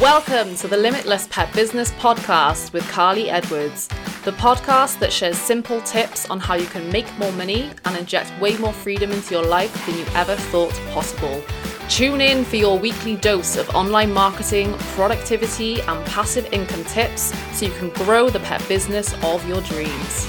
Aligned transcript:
Welcome 0.00 0.54
to 0.56 0.68
the 0.68 0.76
Limitless 0.76 1.26
Pet 1.28 1.50
Business 1.54 1.90
Podcast 1.92 2.74
with 2.74 2.82
Karly 2.84 3.28
Edwards, 3.28 3.88
the 4.26 4.32
podcast 4.32 4.98
that 4.98 5.10
shares 5.10 5.38
simple 5.38 5.80
tips 5.80 6.28
on 6.28 6.38
how 6.38 6.52
you 6.52 6.66
can 6.66 6.92
make 6.92 7.10
more 7.18 7.32
money 7.32 7.70
and 7.86 7.96
inject 7.96 8.30
way 8.38 8.58
more 8.58 8.74
freedom 8.74 9.10
into 9.10 9.34
your 9.34 9.46
life 9.46 9.86
than 9.86 9.96
you 9.96 10.04
ever 10.14 10.36
thought 10.36 10.74
possible. 10.90 11.42
Tune 11.88 12.20
in 12.20 12.44
for 12.44 12.56
your 12.56 12.78
weekly 12.78 13.16
dose 13.16 13.56
of 13.56 13.70
online 13.70 14.12
marketing, 14.12 14.74
productivity, 14.94 15.80
and 15.80 16.04
passive 16.04 16.46
income 16.52 16.84
tips 16.84 17.32
so 17.56 17.64
you 17.64 17.72
can 17.72 17.88
grow 18.04 18.28
the 18.28 18.40
pet 18.40 18.62
business 18.68 19.14
of 19.24 19.48
your 19.48 19.62
dreams. 19.62 20.26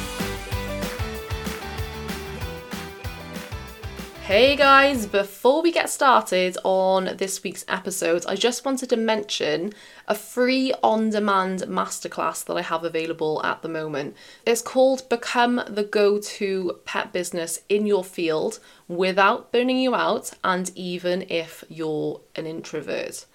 Hey 4.27 4.57
guys, 4.57 5.05
before 5.05 5.61
we 5.61 5.71
get 5.71 5.89
started 5.89 6.57
on 6.65 7.15
this 7.15 7.41
week's 7.43 7.63
episode, 7.69 8.25
I 8.27 8.35
just 8.35 8.65
wanted 8.65 8.89
to 8.89 8.97
mention 8.97 9.71
a 10.05 10.15
free 10.15 10.73
on 10.83 11.11
demand 11.11 11.61
masterclass 11.61 12.43
that 12.43 12.57
I 12.57 12.61
have 12.61 12.83
available 12.83 13.41
at 13.45 13.61
the 13.61 13.69
moment. 13.69 14.17
It's 14.45 14.61
called 14.61 15.07
Become 15.07 15.61
the 15.69 15.85
Go 15.85 16.19
To 16.19 16.77
Pet 16.83 17.13
Business 17.13 17.61
in 17.69 17.85
Your 17.85 18.03
Field 18.03 18.59
without 18.89 19.53
burning 19.53 19.77
you 19.77 19.95
out, 19.95 20.33
and 20.43 20.71
even 20.75 21.25
if 21.29 21.63
you're 21.69 22.19
an 22.35 22.45
introvert. 22.45 23.25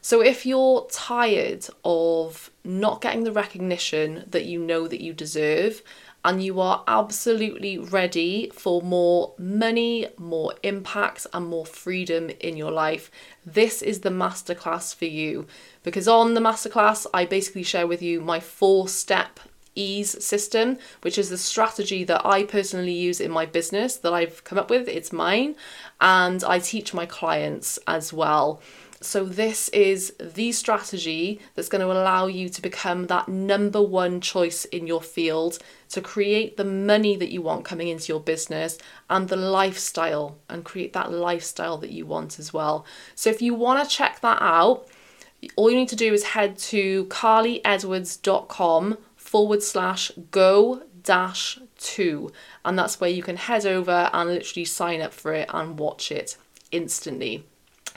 So, 0.00 0.22
if 0.22 0.46
you're 0.46 0.86
tired 0.90 1.66
of 1.84 2.50
not 2.64 3.02
getting 3.02 3.24
the 3.24 3.32
recognition 3.32 4.24
that 4.28 4.46
you 4.46 4.60
know 4.60 4.88
that 4.88 5.02
you 5.02 5.12
deserve, 5.12 5.82
and 6.24 6.42
you 6.42 6.60
are 6.60 6.84
absolutely 6.88 7.78
ready 7.78 8.50
for 8.52 8.82
more 8.82 9.34
money, 9.38 10.08
more 10.18 10.54
impact, 10.62 11.26
and 11.32 11.46
more 11.46 11.66
freedom 11.66 12.30
in 12.40 12.56
your 12.56 12.72
life, 12.72 13.10
this 13.46 13.82
is 13.82 14.00
the 14.00 14.10
masterclass 14.10 14.94
for 14.94 15.06
you. 15.06 15.46
Because 15.82 16.08
on 16.08 16.34
the 16.34 16.40
masterclass, 16.40 17.06
I 17.14 17.24
basically 17.24 17.62
share 17.62 17.86
with 17.86 18.02
you 18.02 18.20
my 18.20 18.40
four 18.40 18.88
step 18.88 19.40
ease 19.74 20.22
system, 20.22 20.76
which 21.02 21.16
is 21.16 21.30
the 21.30 21.38
strategy 21.38 22.02
that 22.04 22.26
I 22.26 22.42
personally 22.42 22.92
use 22.92 23.20
in 23.20 23.30
my 23.30 23.46
business 23.46 23.96
that 23.96 24.12
I've 24.12 24.42
come 24.42 24.58
up 24.58 24.70
with. 24.70 24.88
It's 24.88 25.12
mine, 25.12 25.54
and 26.00 26.42
I 26.42 26.58
teach 26.58 26.92
my 26.92 27.06
clients 27.06 27.78
as 27.86 28.12
well. 28.12 28.60
So, 29.00 29.24
this 29.24 29.68
is 29.68 30.12
the 30.18 30.50
strategy 30.50 31.40
that's 31.54 31.68
going 31.68 31.82
to 31.82 31.92
allow 31.92 32.26
you 32.26 32.48
to 32.48 32.60
become 32.60 33.06
that 33.06 33.28
number 33.28 33.80
one 33.80 34.20
choice 34.20 34.64
in 34.64 34.88
your 34.88 35.00
field 35.00 35.58
to 35.90 36.00
create 36.00 36.56
the 36.56 36.64
money 36.64 37.14
that 37.14 37.30
you 37.30 37.40
want 37.40 37.64
coming 37.64 37.86
into 37.86 38.12
your 38.12 38.20
business 38.20 38.76
and 39.08 39.28
the 39.28 39.36
lifestyle 39.36 40.38
and 40.48 40.64
create 40.64 40.94
that 40.94 41.12
lifestyle 41.12 41.78
that 41.78 41.92
you 41.92 42.06
want 42.06 42.40
as 42.40 42.52
well. 42.52 42.84
So, 43.14 43.30
if 43.30 43.40
you 43.40 43.54
want 43.54 43.88
to 43.88 43.94
check 43.94 44.20
that 44.20 44.42
out, 44.42 44.88
all 45.54 45.70
you 45.70 45.76
need 45.76 45.90
to 45.90 45.96
do 45.96 46.12
is 46.12 46.24
head 46.24 46.58
to 46.58 47.04
karlyedwards.com 47.04 48.98
forward 49.14 49.62
slash 49.62 50.10
go 50.32 50.82
dash 51.04 51.60
two, 51.78 52.32
and 52.64 52.76
that's 52.76 53.00
where 53.00 53.10
you 53.10 53.22
can 53.22 53.36
head 53.36 53.64
over 53.64 54.10
and 54.12 54.28
literally 54.30 54.64
sign 54.64 55.00
up 55.00 55.12
for 55.12 55.32
it 55.34 55.48
and 55.54 55.78
watch 55.78 56.10
it 56.10 56.36
instantly. 56.72 57.44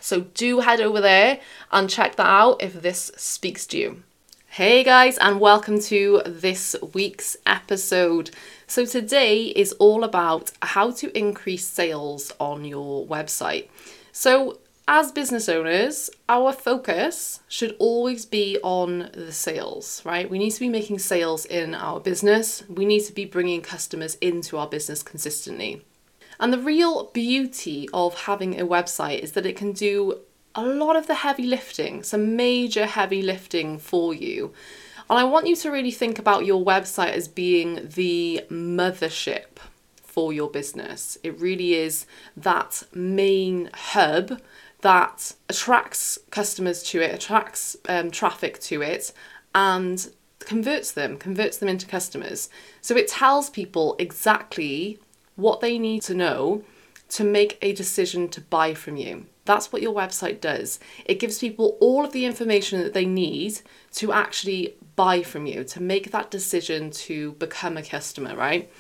So 0.02 0.22
do 0.22 0.62
head 0.62 0.82
over 0.82 1.00
there 1.00 1.40
and 1.72 1.90
check 1.90 2.16
that 2.16 2.26
out 2.26 2.62
if 2.62 2.82
this 2.82 3.12
speaks 3.16 3.68
to 3.68 3.78
you. 3.78 4.04
Hey 4.48 4.84
guys, 4.84 5.18
and 5.20 5.40
welcome 5.40 5.80
to 5.82 6.24
this 6.26 6.76
week's 6.94 7.38
episode. 7.46 8.32
So, 8.68 8.84
today 8.86 9.44
is 9.46 9.72
all 9.74 10.04
about 10.04 10.52
how 10.62 10.92
to 10.92 11.18
increase 11.18 11.66
sales 11.66 12.34
on 12.38 12.66
your 12.66 13.06
website. 13.06 13.70
So, 14.12 14.58
as 14.88 15.14
business 15.14 15.48
owners, 15.48 16.10
our 16.28 16.52
focus 16.52 17.40
should 17.48 17.78
always 17.80 18.26
be 18.26 18.58
on 18.62 19.10
the 19.14 19.32
sales, 19.32 20.02
right? 20.04 20.30
We 20.30 20.40
need 20.40 20.52
to 20.52 20.60
be 20.60 20.68
making 20.68 21.00
sales 21.00 21.46
in 21.46 21.74
our 21.74 22.02
business, 22.02 22.64
we 22.68 22.86
need 22.86 23.06
to 23.06 23.14
be 23.14 23.24
bringing 23.24 23.62
customers 23.62 24.16
into 24.16 24.58
our 24.58 24.68
business 24.68 25.02
consistently. 25.04 25.84
And 26.42 26.52
the 26.52 26.58
real 26.58 27.06
beauty 27.14 27.88
of 27.94 28.22
having 28.22 28.60
a 28.60 28.66
website 28.66 29.20
is 29.20 29.34
that 29.34 29.46
it 29.46 29.56
can 29.56 29.74
do 29.74 30.22
a 30.56 30.66
lot 30.66 30.96
of 30.96 31.06
the 31.06 31.14
heavy 31.14 31.44
lifting, 31.44 32.02
some 32.02 32.36
major 32.36 32.88
heavy 32.88 33.22
lifting 33.22 33.78
for 33.78 34.14
you. 34.14 34.52
And 35.08 35.20
I 35.20 35.24
want 35.24 35.46
you 35.46 35.56
to 35.58 35.72
really 35.72 35.92
think 35.92 36.18
about 36.18 36.46
your 36.46 36.66
website 36.66 37.12
as 37.12 37.28
being 37.28 37.90
the 37.94 38.44
mothership 38.50 39.60
for 40.04 40.34
your 40.34 40.50
business. 40.50 41.18
It 41.24 41.40
really 41.40 41.76
is 41.76 42.08
that 42.36 42.84
main 42.92 43.70
hub 43.74 44.42
that 44.82 45.34
attracts 45.48 46.18
customers 46.32 46.82
to 46.84 47.02
it, 47.02 47.14
attracts 47.14 47.78
um, 47.88 48.10
traffic 48.10 48.60
to 48.62 48.82
it, 48.82 49.14
and 49.54 50.12
converts 50.40 50.92
them, 50.92 51.18
converts 51.18 51.58
them 51.58 51.70
into 51.70 51.86
customers. 51.86 52.50
So 52.82 52.98
it 52.98 53.08
tells 53.08 53.52
people 53.52 53.96
exactly 54.00 55.00
what 55.42 55.62
they 55.62 55.78
need 55.78 56.02
to 56.04 56.14
know 56.14 56.64
to 57.10 57.24
make 57.24 57.58
a 57.62 57.74
decision 57.74 58.30
to 58.30 58.42
buy 58.42 58.74
from 58.74 58.96
you. 58.96 59.26
That's 59.44 59.72
what 59.74 59.82
your 59.82 59.94
website 59.94 60.40
does. 60.40 60.80
It 61.06 61.20
gives 61.20 61.40
people 61.40 61.78
all 61.82 62.06
of 62.06 62.14
the 62.14 62.26
information 62.26 62.80
that 62.82 62.94
they 62.94 63.06
need 63.06 63.60
to 63.96 64.14
actually 64.14 64.76
buy 64.96 65.24
from 65.24 65.46
you, 65.46 65.64
to 65.66 65.82
make 65.82 66.12
that 66.12 66.32
decision 66.32 66.92
to 66.92 67.34
become 67.34 67.76
a 67.76 67.84
customer, 67.84 68.36
right? 68.36 68.72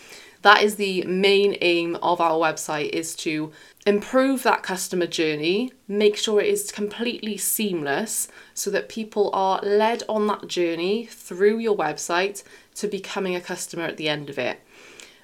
That 0.43 0.63
is 0.63 0.75
the 0.75 1.03
main 1.03 1.57
aim 1.61 1.97
of 2.01 2.19
our 2.19 2.37
website 2.37 2.89
is 2.89 3.15
to 3.17 3.51
improve 3.85 4.43
that 4.43 4.63
customer 4.63 5.07
journey, 5.07 5.71
make 5.87 6.17
sure 6.17 6.39
it 6.39 6.47
is 6.47 6.71
completely 6.71 7.37
seamless 7.37 8.27
so 8.53 8.71
that 8.71 8.89
people 8.89 9.29
are 9.33 9.59
led 9.61 10.03
on 10.09 10.27
that 10.27 10.47
journey 10.47 11.05
through 11.05 11.57
your 11.57 11.77
website 11.77 12.43
to 12.75 12.87
becoming 12.87 13.35
a 13.35 13.41
customer 13.41 13.83
at 13.83 13.97
the 13.97 14.09
end 14.09 14.29
of 14.29 14.39
it. 14.39 14.61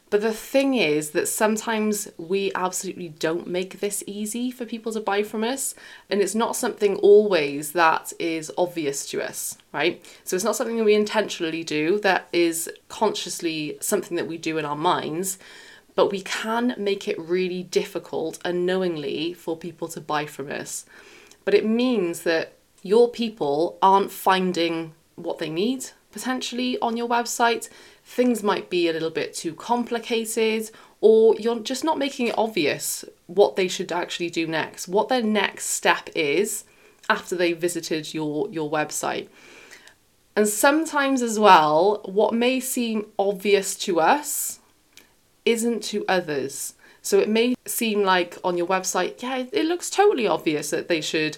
But 0.10 0.22
the 0.22 0.34
thing 0.34 0.76
is 0.76 1.12
that 1.12 1.28
sometimes 1.28 2.08
we 2.18 2.52
absolutely 2.56 3.10
don't 3.10 3.46
make 3.46 3.82
this 3.82 4.04
easy 4.08 4.52
for 4.52 4.66
people 4.66 4.94
to 4.94 5.02
buy 5.02 5.24
from 5.24 5.44
us. 5.44 5.76
And 6.10 6.22
it's 6.22 6.36
not 6.36 6.56
something 6.56 6.96
always 6.98 7.74
that 7.74 8.14
is 8.18 8.52
obvious 8.58 9.06
to 9.10 9.22
us, 9.22 9.58
right? 9.74 10.04
So 10.24 10.36
it's 10.36 10.46
not 10.46 10.56
something 10.56 10.78
that 10.78 10.86
we 10.86 10.96
intentionally 10.96 11.64
do, 11.64 12.00
that 12.00 12.30
is 12.32 12.70
consciously 12.88 13.78
something 13.82 14.16
that 14.16 14.28
we 14.28 14.38
do 14.38 14.58
in 14.58 14.66
our 14.66 14.78
minds. 14.78 15.38
But 15.96 16.12
we 16.12 16.22
can 16.22 16.76
make 16.78 17.08
it 17.08 17.20
really 17.20 17.64
difficult 17.64 18.40
unknowingly 18.46 19.34
for 19.34 19.58
people 19.58 19.88
to 19.90 20.00
buy 20.00 20.26
from 20.26 20.50
us. 20.50 20.86
But 21.44 21.54
it 21.54 21.66
means 21.66 22.22
that 22.22 22.54
your 22.82 23.10
people 23.10 23.78
aren't 23.82 24.12
finding 24.12 24.94
what 25.16 25.40
they 25.40 25.50
need 25.50 25.88
potentially 26.12 26.80
on 26.80 26.98
your 26.98 27.08
website 27.08 27.70
things 28.08 28.42
might 28.42 28.70
be 28.70 28.88
a 28.88 28.94
little 28.94 29.10
bit 29.10 29.34
too 29.34 29.54
complicated 29.54 30.72
or 31.02 31.36
you're 31.36 31.60
just 31.60 31.84
not 31.84 32.00
making 32.00 32.28
it 32.28 32.38
obvious 32.38 33.04
what 33.28 33.58
they 33.58 33.68
should 33.68 33.92
actually 33.92 34.30
do 34.30 34.48
next, 34.48 34.88
what 34.88 35.10
their 35.10 35.22
next 35.22 35.66
step 35.66 36.10
is 36.16 36.64
after 37.10 37.36
they've 37.36 37.60
visited 37.60 38.14
your, 38.14 38.50
your 38.50 38.72
website. 38.72 39.28
And 40.38 40.48
sometimes, 40.48 41.22
as 41.22 41.38
well, 41.38 42.02
what 42.06 42.34
may 42.34 42.62
seem 42.62 43.08
obvious 43.20 43.76
to 43.80 44.00
us 44.00 44.60
isn't 45.44 45.84
to 45.84 46.06
others. 46.08 46.76
So 47.02 47.20
it 47.20 47.28
may 47.30 47.56
seem 47.66 48.04
like 48.04 48.38
on 48.44 48.58
your 48.58 48.68
website, 48.68 49.22
yeah, 49.22 49.46
it 49.52 49.66
looks 49.66 49.90
totally 49.90 50.28
obvious 50.28 50.70
that 50.70 50.88
they 50.88 51.02
should 51.02 51.38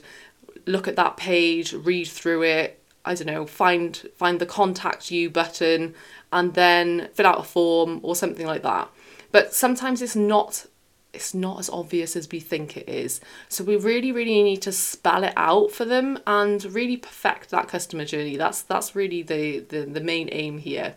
look 0.68 0.88
at 0.88 0.96
that 0.98 1.18
page, 1.18 1.74
read 1.74 2.08
through 2.08 2.44
it, 2.44 2.80
I 3.06 3.16
don't 3.16 3.28
know, 3.28 3.46
find 3.46 3.98
find 4.16 4.40
the 4.40 4.46
contact 4.46 5.10
you 5.10 5.30
button 5.30 5.96
and 6.32 6.54
then 6.54 7.10
fill 7.14 7.28
out 7.28 7.40
a 7.40 7.44
form 7.44 8.00
or 8.04 8.16
something 8.16 8.46
like 8.46 8.64
that. 8.64 8.90
But 9.32 9.54
sometimes 9.54 10.02
it's 10.02 10.16
not 10.16 10.66
it's 11.12 11.34
not 11.34 11.60
as 11.60 11.70
obvious 11.70 12.16
as 12.16 12.30
we 12.32 12.40
think 12.40 12.78
it 12.78 12.88
is. 12.88 13.20
So 13.48 13.64
we 13.64 13.76
really, 13.76 14.12
really 14.12 14.44
need 14.44 14.62
to 14.62 14.72
spell 14.72 15.24
it 15.24 15.34
out 15.36 15.72
for 15.72 15.84
them 15.84 16.20
and 16.28 16.64
really 16.66 16.98
perfect 16.98 17.50
that 17.50 17.68
customer 17.68 18.06
journey. 18.06 18.38
That's 18.38 18.62
that's 18.62 18.96
really 18.96 19.24
the, 19.24 19.60
the, 19.60 19.82
the 19.86 20.02
main 20.02 20.30
aim 20.32 20.60
here. 20.60 20.96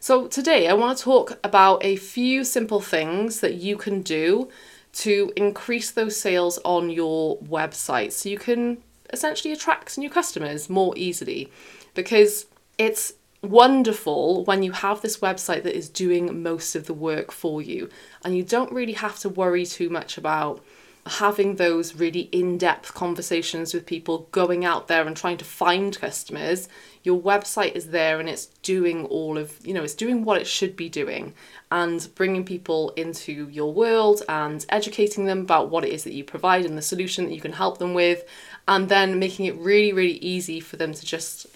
So 0.00 0.28
today 0.28 0.68
I 0.68 0.74
want 0.74 0.96
to 0.96 1.04
talk 1.04 1.38
about 1.42 1.84
a 1.84 1.96
few 1.96 2.44
simple 2.44 2.80
things 2.80 3.40
that 3.40 3.54
you 3.54 3.76
can 3.76 4.02
do 4.02 4.48
to 4.92 5.32
increase 5.36 5.90
those 5.90 6.16
sales 6.16 6.58
on 6.64 6.90
your 6.90 7.38
website 7.38 8.12
so 8.12 8.28
you 8.28 8.38
can 8.38 8.78
essentially 9.12 9.52
attract 9.52 9.98
new 9.98 10.08
customers 10.08 10.70
more 10.70 10.94
easily 10.96 11.50
because 11.94 12.46
it's 12.78 13.14
wonderful 13.42 14.44
when 14.44 14.62
you 14.62 14.72
have 14.72 15.00
this 15.00 15.18
website 15.18 15.62
that 15.62 15.76
is 15.76 15.88
doing 15.88 16.42
most 16.42 16.74
of 16.74 16.86
the 16.86 16.94
work 16.94 17.30
for 17.30 17.62
you. 17.62 17.88
And 18.24 18.36
you 18.36 18.42
don't 18.42 18.72
really 18.72 18.94
have 18.94 19.18
to 19.20 19.28
worry 19.28 19.64
too 19.64 19.90
much 19.90 20.18
about 20.18 20.64
having 21.06 21.56
those 21.56 21.94
really 21.94 22.28
in-depth 22.32 22.92
conversations 22.94 23.72
with 23.72 23.86
people 23.86 24.28
going 24.30 24.64
out 24.64 24.88
there 24.88 25.06
and 25.06 25.16
trying 25.16 25.38
to 25.38 25.44
find 25.44 25.98
customers. 25.98 26.68
Your 27.02 27.20
website 27.20 27.74
is 27.74 27.88
there 27.88 28.20
and 28.20 28.28
it's 28.28 28.46
doing 28.62 29.06
all 29.06 29.38
of 29.38 29.54
you 29.66 29.72
know 29.72 29.82
it's 29.82 29.94
doing 29.94 30.24
what 30.24 30.38
it 30.38 30.46
should 30.46 30.76
be 30.76 30.88
doing 30.88 31.32
and 31.70 32.06
bringing 32.14 32.44
people 32.44 32.90
into 32.90 33.48
your 33.48 33.72
world 33.72 34.22
and 34.28 34.66
educating 34.68 35.24
them 35.24 35.40
about 35.40 35.70
what 35.70 35.84
it 35.84 35.92
is 35.92 36.04
that 36.04 36.12
you 36.12 36.24
provide 36.24 36.66
and 36.66 36.76
the 36.76 36.82
solution 36.82 37.24
that 37.24 37.34
you 37.34 37.40
can 37.40 37.52
help 37.52 37.78
them 37.78 37.94
with 37.94 38.24
and 38.66 38.88
then 38.88 39.18
making 39.18 39.46
it 39.46 39.56
really, 39.56 39.92
really 39.92 40.18
easy 40.18 40.60
for 40.60 40.76
them 40.76 40.92
to 40.92 41.04
just 41.06 41.46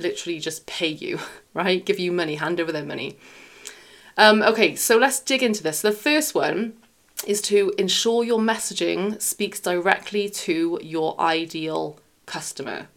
literally 0.00 0.40
just 0.40 0.66
pay 0.66 0.88
you, 0.88 1.20
right? 1.54 1.84
Give 1.84 1.98
you 1.98 2.12
money, 2.12 2.36
hand 2.36 2.60
over 2.60 2.72
their 2.72 2.84
money. 2.84 3.16
Um, 4.16 4.42
okay, 4.42 4.74
so 4.76 4.98
let's 4.98 5.20
dig 5.20 5.42
into 5.42 5.62
this. 5.62 5.80
The 5.80 5.92
first 5.92 6.34
one 6.34 6.74
is 7.26 7.40
to 7.42 7.72
ensure 7.78 8.24
your 8.24 8.38
messaging 8.38 9.20
speaks 9.20 9.60
directly 9.60 10.28
to 10.28 10.78
your 10.82 11.20
ideal 11.20 11.98
customer. 12.26 12.88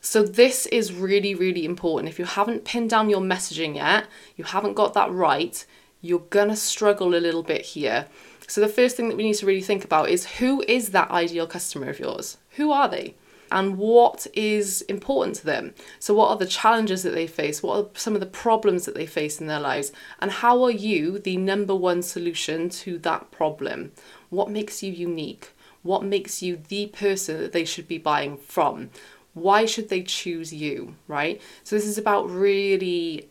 So, 0.00 0.22
this 0.22 0.66
is 0.66 0.92
really, 0.92 1.34
really 1.34 1.64
important. 1.64 2.08
If 2.08 2.18
you 2.18 2.24
haven't 2.24 2.64
pinned 2.64 2.90
down 2.90 3.10
your 3.10 3.20
messaging 3.20 3.74
yet, 3.74 4.06
you 4.36 4.44
haven't 4.44 4.74
got 4.74 4.94
that 4.94 5.10
right, 5.10 5.64
you're 6.00 6.20
gonna 6.30 6.56
struggle 6.56 7.14
a 7.14 7.16
little 7.16 7.42
bit 7.42 7.62
here. 7.62 8.06
So, 8.46 8.60
the 8.60 8.68
first 8.68 8.96
thing 8.96 9.08
that 9.08 9.16
we 9.16 9.24
need 9.24 9.34
to 9.34 9.46
really 9.46 9.60
think 9.60 9.84
about 9.84 10.08
is 10.08 10.38
who 10.38 10.62
is 10.68 10.90
that 10.90 11.10
ideal 11.10 11.46
customer 11.46 11.88
of 11.88 11.98
yours? 11.98 12.38
Who 12.50 12.70
are 12.70 12.88
they? 12.88 13.16
And 13.50 13.78
what 13.78 14.26
is 14.34 14.82
important 14.82 15.36
to 15.36 15.46
them? 15.46 15.74
So, 15.98 16.14
what 16.14 16.28
are 16.30 16.36
the 16.36 16.46
challenges 16.46 17.02
that 17.02 17.14
they 17.14 17.26
face? 17.26 17.62
What 17.62 17.76
are 17.76 17.88
some 17.94 18.14
of 18.14 18.20
the 18.20 18.26
problems 18.26 18.84
that 18.84 18.94
they 18.94 19.06
face 19.06 19.40
in 19.40 19.46
their 19.46 19.60
lives? 19.60 19.92
And 20.20 20.30
how 20.30 20.62
are 20.64 20.70
you 20.70 21.18
the 21.18 21.36
number 21.36 21.74
one 21.74 22.02
solution 22.02 22.68
to 22.70 22.98
that 22.98 23.30
problem? 23.30 23.92
What 24.30 24.50
makes 24.50 24.82
you 24.82 24.92
unique? 24.92 25.52
What 25.82 26.04
makes 26.04 26.42
you 26.42 26.56
the 26.56 26.86
person 26.88 27.38
that 27.38 27.52
they 27.52 27.64
should 27.64 27.88
be 27.88 27.98
buying 27.98 28.36
from? 28.36 28.90
Why 29.34 29.64
should 29.64 29.88
they 29.88 30.02
choose 30.02 30.52
you, 30.52 30.96
right? 31.06 31.40
So, 31.64 31.76
this 31.76 31.86
is 31.86 31.98
about 31.98 32.30
really 32.30 33.28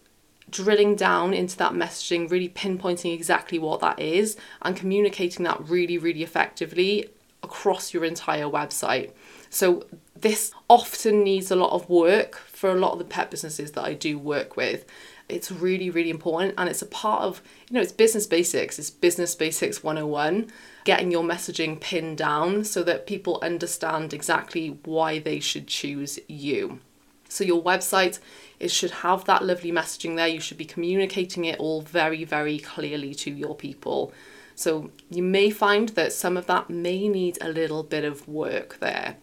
drilling 0.50 0.96
down 0.96 1.34
into 1.34 1.58
that 1.58 1.74
messaging, 1.74 2.32
really 2.32 2.50
pinpointing 2.50 3.14
exactly 3.14 3.60
what 3.60 3.82
that 3.82 4.00
is, 4.00 4.38
and 4.62 4.76
communicating 4.76 5.44
that 5.44 5.68
really, 5.68 5.98
really 5.98 6.24
effectively 6.24 7.10
across 7.44 7.94
your 7.94 8.04
entire 8.04 8.46
website. 8.46 9.12
So, 9.50 9.86
this 10.22 10.52
often 10.70 11.24
needs 11.24 11.52
a 11.52 11.56
lot 11.56 11.72
of 11.72 11.90
work 11.90 12.36
for 12.36 12.72
a 12.72 12.76
lot 12.76 12.94
of 12.94 13.00
the 13.00 13.06
pet 13.06 13.32
businesses 13.32 13.72
that 13.74 13.84
I 13.84 13.94
do 13.94 14.18
work 14.18 14.56
with. 14.56 14.86
It's 15.30 15.52
really, 15.52 15.90
really 15.90 16.10
important, 16.10 16.54
and 16.58 16.70
it's 16.70 16.82
a 16.82 16.88
part 16.88 17.24
of, 17.24 17.42
you 17.70 17.76
know, 17.76 17.82
it's 17.82 17.92
business 17.92 18.26
basics, 18.26 18.80
it's 18.80 18.90
business 18.90 19.36
basics 19.36 19.84
101, 19.84 20.50
getting 20.86 21.12
your 21.12 21.24
messaging 21.24 21.80
pinned 21.80 22.18
down 22.18 22.64
so 22.64 22.82
that 22.84 23.08
people 23.08 23.40
understand 23.42 24.14
exactly 24.14 24.80
why 24.86 25.20
they 25.20 25.40
should 25.40 25.68
choose 25.68 26.18
you. 26.28 26.80
So, 27.28 27.44
your 27.44 27.62
website 27.62 28.20
it 28.60 28.72
should 28.72 28.92
have 28.92 29.26
that 29.26 29.46
lovely 29.46 29.72
messaging 29.72 30.16
there. 30.16 30.28
You 30.28 30.40
should 30.40 30.58
be 30.58 30.66
communicating 30.66 31.46
it 31.46 31.60
all 31.60 31.82
very, 31.82 32.24
very 32.24 32.58
clearly 32.58 33.14
to 33.16 33.32
your 33.32 33.56
people. 33.56 34.12
So 34.56 34.90
you 35.12 35.22
may 35.22 35.52
find 35.52 35.90
that 35.90 36.14
some 36.14 36.36
of 36.36 36.48
that 36.48 36.70
may 36.70 37.08
need 37.08 37.38
a 37.42 37.50
little 37.50 37.84
bit 37.84 38.04
of 38.04 38.28
work 38.28 38.78
there. 38.80 39.18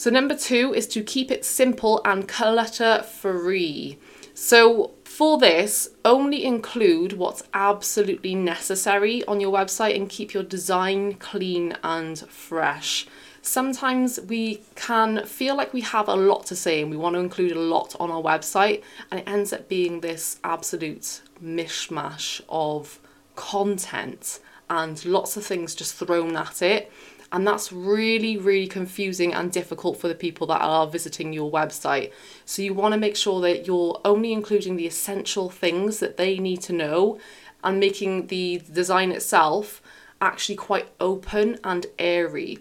So, 0.00 0.08
number 0.08 0.34
two 0.34 0.72
is 0.72 0.86
to 0.94 1.02
keep 1.02 1.30
it 1.30 1.44
simple 1.44 2.00
and 2.06 2.26
clutter 2.26 3.02
free. 3.02 3.98
So, 4.32 4.92
for 5.04 5.36
this, 5.36 5.90
only 6.06 6.42
include 6.42 7.12
what's 7.12 7.42
absolutely 7.52 8.34
necessary 8.34 9.22
on 9.26 9.40
your 9.40 9.52
website 9.52 9.94
and 9.96 10.08
keep 10.08 10.32
your 10.32 10.42
design 10.42 11.16
clean 11.16 11.76
and 11.84 12.18
fresh 12.18 13.06
sometimes 13.42 14.20
we 14.20 14.62
can 14.74 15.24
feel 15.26 15.56
like 15.56 15.72
we 15.72 15.80
have 15.80 16.08
a 16.08 16.14
lot 16.14 16.46
to 16.46 16.54
say 16.54 16.80
and 16.82 16.90
we 16.90 16.96
want 16.96 17.14
to 17.14 17.20
include 17.20 17.52
a 17.52 17.58
lot 17.58 17.96
on 17.98 18.10
our 18.10 18.22
website, 18.22 18.82
and 19.10 19.20
it 19.20 19.28
ends 19.28 19.52
up 19.52 19.66
being 19.66 20.00
this 20.00 20.38
absolute 20.44 21.22
mishmash 21.42 22.40
of 22.48 22.98
content 23.36 24.40
and 24.70 25.04
lots 25.04 25.36
of 25.36 25.44
things 25.44 25.74
just 25.74 25.94
thrown 25.94 26.36
at 26.36 26.62
it. 26.62 26.90
And 27.32 27.46
that's 27.46 27.72
really, 27.72 28.36
really 28.36 28.66
confusing 28.66 29.32
and 29.32 29.52
difficult 29.52 30.00
for 30.00 30.08
the 30.08 30.14
people 30.14 30.46
that 30.48 30.60
are 30.60 30.86
visiting 30.86 31.32
your 31.32 31.50
website. 31.50 32.12
So, 32.44 32.62
you 32.62 32.74
want 32.74 32.92
to 32.92 32.98
make 32.98 33.16
sure 33.16 33.40
that 33.42 33.66
you're 33.66 34.00
only 34.04 34.32
including 34.32 34.76
the 34.76 34.86
essential 34.86 35.48
things 35.48 36.00
that 36.00 36.16
they 36.16 36.38
need 36.38 36.60
to 36.62 36.72
know 36.72 37.20
and 37.62 37.78
making 37.78 38.26
the 38.26 38.62
design 38.72 39.12
itself 39.12 39.80
actually 40.20 40.56
quite 40.56 40.88
open 41.00 41.58
and 41.62 41.86
airy 41.98 42.58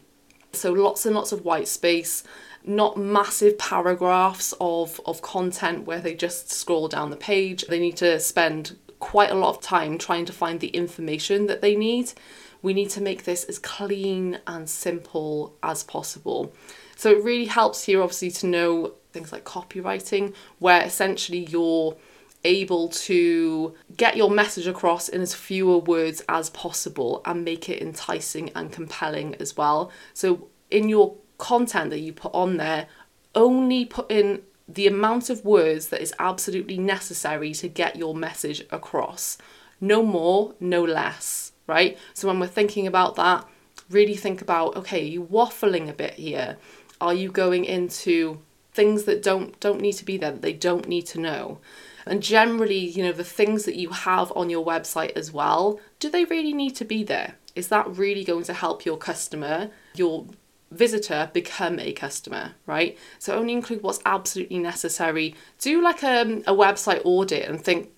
so 0.53 0.71
lots 0.71 1.05
and 1.05 1.15
lots 1.15 1.31
of 1.31 1.45
white 1.45 1.67
space, 1.67 2.23
not 2.63 2.97
massive 2.97 3.57
paragraphs 3.57 4.53
of, 4.59 4.99
of 5.05 5.21
content 5.21 5.85
where 5.85 5.99
they 5.99 6.15
just 6.15 6.51
scroll 6.51 6.87
down 6.87 7.09
the 7.09 7.15
page. 7.15 7.65
They 7.67 7.79
need 7.79 7.97
to 7.97 8.19
spend 8.19 8.77
quite 8.99 9.31
a 9.31 9.35
lot 9.35 9.55
of 9.55 9.61
time 9.61 9.97
trying 9.97 10.25
to 10.25 10.33
find 10.33 10.59
the 10.59 10.67
information 10.67 11.47
that 11.47 11.61
they 11.61 11.75
need. 11.75 12.13
We 12.61 12.73
need 12.73 12.89
to 12.91 13.01
make 13.01 13.23
this 13.23 13.43
as 13.45 13.59
clean 13.59 14.39
and 14.47 14.69
simple 14.69 15.55
as 15.63 15.83
possible. 15.83 16.53
So 16.95 17.11
it 17.11 17.23
really 17.23 17.45
helps 17.45 17.83
here, 17.83 18.01
obviously, 18.01 18.31
to 18.31 18.47
know 18.47 18.93
things 19.13 19.31
like 19.31 19.45
copywriting, 19.45 20.33
where 20.59 20.83
essentially 20.83 21.45
you're 21.45 21.95
able 22.43 22.87
to 22.87 23.73
get 23.97 24.15
your 24.15 24.29
message 24.29 24.67
across 24.67 25.09
in 25.09 25.21
as 25.21 25.33
fewer 25.33 25.77
words 25.77 26.21
as 26.29 26.49
possible 26.49 27.21
and 27.25 27.43
make 27.43 27.69
it 27.69 27.81
enticing 27.81 28.49
and 28.55 28.71
compelling 28.71 29.35
as 29.35 29.57
well. 29.57 29.91
So, 30.13 30.47
in 30.71 30.89
your 30.89 31.15
content 31.37 31.89
that 31.89 31.99
you 31.99 32.13
put 32.13 32.33
on 32.33 32.57
there, 32.57 32.87
only 33.35 33.85
put 33.85 34.09
in 34.11 34.41
the 34.67 34.87
amount 34.87 35.29
of 35.29 35.43
words 35.43 35.87
that 35.89 36.01
is 36.01 36.13
absolutely 36.19 36.77
necessary 36.77 37.53
to 37.53 37.67
get 37.67 37.95
your 37.95 38.13
message 38.13 38.63
across. 38.71 39.37
No 39.81 40.03
more, 40.03 40.53
no 40.59 40.83
less, 40.83 41.53
right? 41.69 41.97
So, 42.13 42.27
when 42.27 42.39
we're 42.39 42.47
thinking 42.47 42.87
about 42.87 43.15
that, 43.15 43.47
really 43.89 44.15
think 44.15 44.41
about 44.41 44.75
okay, 44.75 45.03
you 45.05 45.23
waffling 45.23 45.87
a 45.89 45.93
bit 45.93 46.15
here. 46.15 46.57
Are 46.99 47.13
you 47.13 47.31
going 47.31 47.63
into 47.63 48.41
things 48.73 49.03
that 49.03 49.23
don't 49.23 49.57
don't 49.61 49.79
need 49.79 49.93
to 49.93 50.05
be 50.05 50.17
there 50.17 50.31
that 50.31 50.41
they 50.41 50.53
don't 50.53 50.89
need 50.89 51.05
to 51.07 51.19
know? 51.19 51.59
And 52.05 52.23
generally, 52.23 52.79
you 52.79 53.03
know, 53.03 53.11
the 53.11 53.23
things 53.23 53.65
that 53.65 53.75
you 53.75 53.89
have 53.89 54.33
on 54.35 54.49
your 54.49 54.65
website 54.65 55.15
as 55.15 55.31
well, 55.31 55.79
do 55.99 56.09
they 56.09 56.25
really 56.25 56.53
need 56.53 56.75
to 56.77 56.85
be 56.85 57.03
there? 57.03 57.35
Is 57.55 57.67
that 57.67 57.97
really 57.97 58.23
going 58.23 58.45
to 58.45 58.53
help 58.53 58.83
your 58.83 58.97
customer, 58.97 59.69
your 59.95 60.25
visitor 60.71 61.29
become 61.33 61.79
a 61.79 61.93
customer, 61.93 62.53
right? 62.65 62.97
So 63.17 63.35
only 63.35 63.53
include 63.53 63.83
what's 63.83 63.99
absolutely 64.05 64.59
necessary. 64.59 65.35
Do 65.59 65.81
like 65.81 66.03
a, 66.03 66.21
um, 66.21 66.43
a 66.47 66.53
website 66.53 67.01
audit 67.03 67.47
and 67.47 67.63
think, 67.63 67.91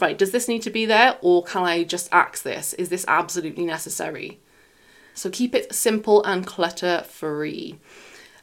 right, 0.00 0.16
does 0.16 0.30
this 0.30 0.48
need 0.48 0.62
to 0.62 0.70
be 0.70 0.86
there 0.86 1.16
or 1.20 1.42
can 1.42 1.62
I 1.62 1.84
just 1.84 2.08
axe 2.12 2.42
this? 2.42 2.72
Is 2.74 2.88
this 2.88 3.04
absolutely 3.08 3.64
necessary? 3.64 4.40
So 5.14 5.30
keep 5.30 5.54
it 5.54 5.74
simple 5.74 6.22
and 6.24 6.46
clutter 6.46 7.04
free. 7.08 7.78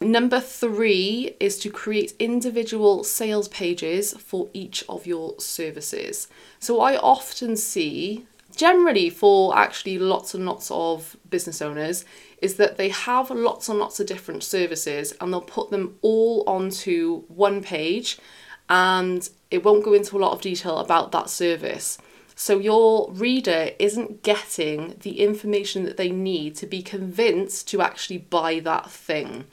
Number 0.01 0.41
three 0.41 1.35
is 1.39 1.57
to 1.59 1.69
create 1.69 2.13
individual 2.19 3.03
sales 3.05 3.47
pages 3.47 4.13
for 4.13 4.49
each 4.53 4.83
of 4.89 5.07
your 5.07 5.39
services. 5.39 6.27
So 6.59 6.81
I 6.81 6.97
often 6.97 7.55
see, 7.55 8.27
generally 8.53 9.09
for 9.09 9.57
actually 9.57 9.97
lots 9.97 10.33
and 10.33 10.45
lots 10.45 10.69
of 10.69 11.15
business 11.29 11.61
owners, 11.61 12.03
is 12.41 12.55
that 12.55 12.77
they 12.77 12.89
have 12.89 13.31
lots 13.31 13.69
and 13.69 13.79
lots 13.79 14.01
of 14.01 14.07
different 14.07 14.43
services 14.43 15.13
and 15.21 15.31
they'll 15.31 15.41
put 15.41 15.71
them 15.71 15.97
all 16.01 16.43
onto 16.45 17.21
one 17.27 17.63
page 17.63 18.19
and 18.69 19.29
it 19.51 19.63
won't 19.63 19.85
go 19.85 19.93
into 19.93 20.17
a 20.17 20.19
lot 20.19 20.33
of 20.33 20.41
detail 20.41 20.77
about 20.77 21.11
that 21.11 21.29
service. 21.29 21.97
So 22.35 22.59
your 22.59 23.09
reader 23.11 23.71
isn't 23.79 24.23
getting 24.23 24.95
the 25.01 25.21
information 25.21 25.85
that 25.85 25.97
they 25.97 26.09
need 26.09 26.55
to 26.57 26.67
be 26.67 26.81
convinced 26.81 27.69
to 27.69 27.81
actually 27.81 28.17
buy 28.17 28.59
that 28.59 28.91
thing 28.91 29.45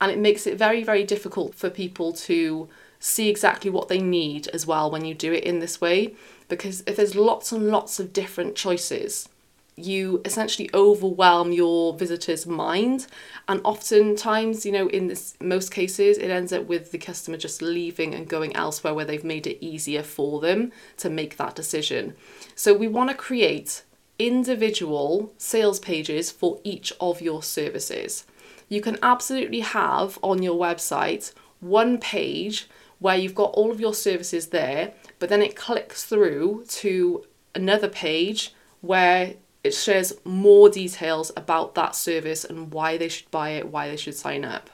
and 0.00 0.10
it 0.10 0.18
makes 0.18 0.46
it 0.46 0.58
very, 0.58 0.82
very 0.82 1.04
difficult 1.04 1.54
for 1.54 1.70
people 1.70 2.12
to 2.12 2.68
see 2.98 3.28
exactly 3.28 3.70
what 3.70 3.88
they 3.88 4.00
need 4.00 4.48
as 4.48 4.66
well 4.66 4.90
when 4.90 5.04
you 5.04 5.14
do 5.14 5.32
it 5.32 5.44
in 5.44 5.60
this 5.60 5.80
way. 5.80 6.14
Because 6.48 6.82
if 6.86 6.96
there's 6.96 7.14
lots 7.14 7.52
and 7.52 7.68
lots 7.68 8.00
of 8.00 8.12
different 8.12 8.54
choices, 8.54 9.28
you 9.76 10.22
essentially 10.24 10.70
overwhelm 10.72 11.52
your 11.52 11.94
visitor's 11.94 12.46
mind. 12.46 13.06
And 13.48 13.60
oftentimes 13.64 14.64
you 14.64 14.72
know 14.72 14.88
in 14.88 15.08
this 15.08 15.36
most 15.40 15.70
cases 15.70 16.18
it 16.18 16.30
ends 16.30 16.52
up 16.52 16.66
with 16.66 16.92
the 16.92 16.98
customer 16.98 17.36
just 17.36 17.62
leaving 17.62 18.14
and 18.14 18.28
going 18.28 18.54
elsewhere 18.54 18.94
where 18.94 19.04
they've 19.04 19.24
made 19.24 19.46
it 19.46 19.64
easier 19.64 20.02
for 20.02 20.40
them 20.40 20.72
to 20.98 21.10
make 21.10 21.36
that 21.36 21.54
decision. 21.54 22.14
So 22.54 22.74
we 22.74 22.88
want 22.88 23.10
to 23.10 23.16
create 23.16 23.82
individual 24.18 25.32
sales 25.38 25.80
pages 25.80 26.30
for 26.30 26.60
each 26.62 26.92
of 27.00 27.20
your 27.20 27.42
services. 27.42 28.24
You 28.68 28.80
can 28.80 28.98
absolutely 29.02 29.60
have 29.60 30.18
on 30.22 30.42
your 30.42 30.58
website 30.58 31.32
one 31.60 31.98
page 31.98 32.68
where 32.98 33.16
you've 33.16 33.34
got 33.34 33.50
all 33.52 33.70
of 33.70 33.80
your 33.80 33.94
services 33.94 34.48
there, 34.48 34.92
but 35.18 35.28
then 35.28 35.42
it 35.42 35.56
clicks 35.56 36.04
through 36.04 36.64
to 36.68 37.24
another 37.54 37.88
page 37.88 38.54
where 38.80 39.34
it 39.64 39.74
shares 39.74 40.12
more 40.24 40.68
details 40.68 41.32
about 41.36 41.74
that 41.74 41.96
service 41.96 42.44
and 42.44 42.72
why 42.72 42.98
they 42.98 43.08
should 43.08 43.30
buy 43.30 43.50
it, 43.50 43.68
why 43.68 43.88
they 43.88 43.96
should 43.96 44.14
sign 44.14 44.44
up. 44.44 44.70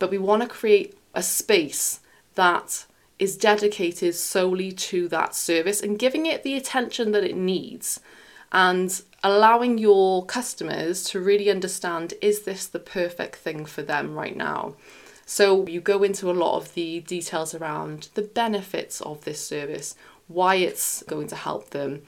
But 0.00 0.10
we 0.10 0.18
want 0.18 0.42
to 0.42 0.48
create 0.48 0.98
a 1.14 1.22
space 1.22 2.00
that 2.34 2.84
is 3.18 3.36
dedicated 3.36 4.14
solely 4.14 4.72
to 4.72 5.08
that 5.08 5.34
service 5.34 5.80
and 5.80 5.98
giving 5.98 6.26
it 6.26 6.42
the 6.42 6.56
attention 6.56 7.12
that 7.12 7.24
it 7.24 7.36
needs 7.36 8.00
and 8.52 9.02
allowing 9.22 9.78
your 9.78 10.26
customers 10.26 11.02
to 11.04 11.20
really 11.20 11.50
understand 11.50 12.14
is 12.20 12.42
this 12.42 12.66
the 12.66 12.78
perfect 12.78 13.36
thing 13.36 13.64
for 13.64 13.82
them 13.82 14.14
right 14.14 14.36
now? 14.36 14.74
So 15.24 15.66
you 15.66 15.80
go 15.80 16.02
into 16.02 16.30
a 16.30 16.32
lot 16.32 16.56
of 16.56 16.74
the 16.74 17.00
details 17.00 17.54
around 17.54 18.08
the 18.14 18.22
benefits 18.22 19.00
of 19.00 19.24
this 19.24 19.44
service, 19.44 19.96
why 20.28 20.56
it's 20.56 21.02
going 21.04 21.28
to 21.28 21.36
help 21.36 21.70
them, 21.70 22.02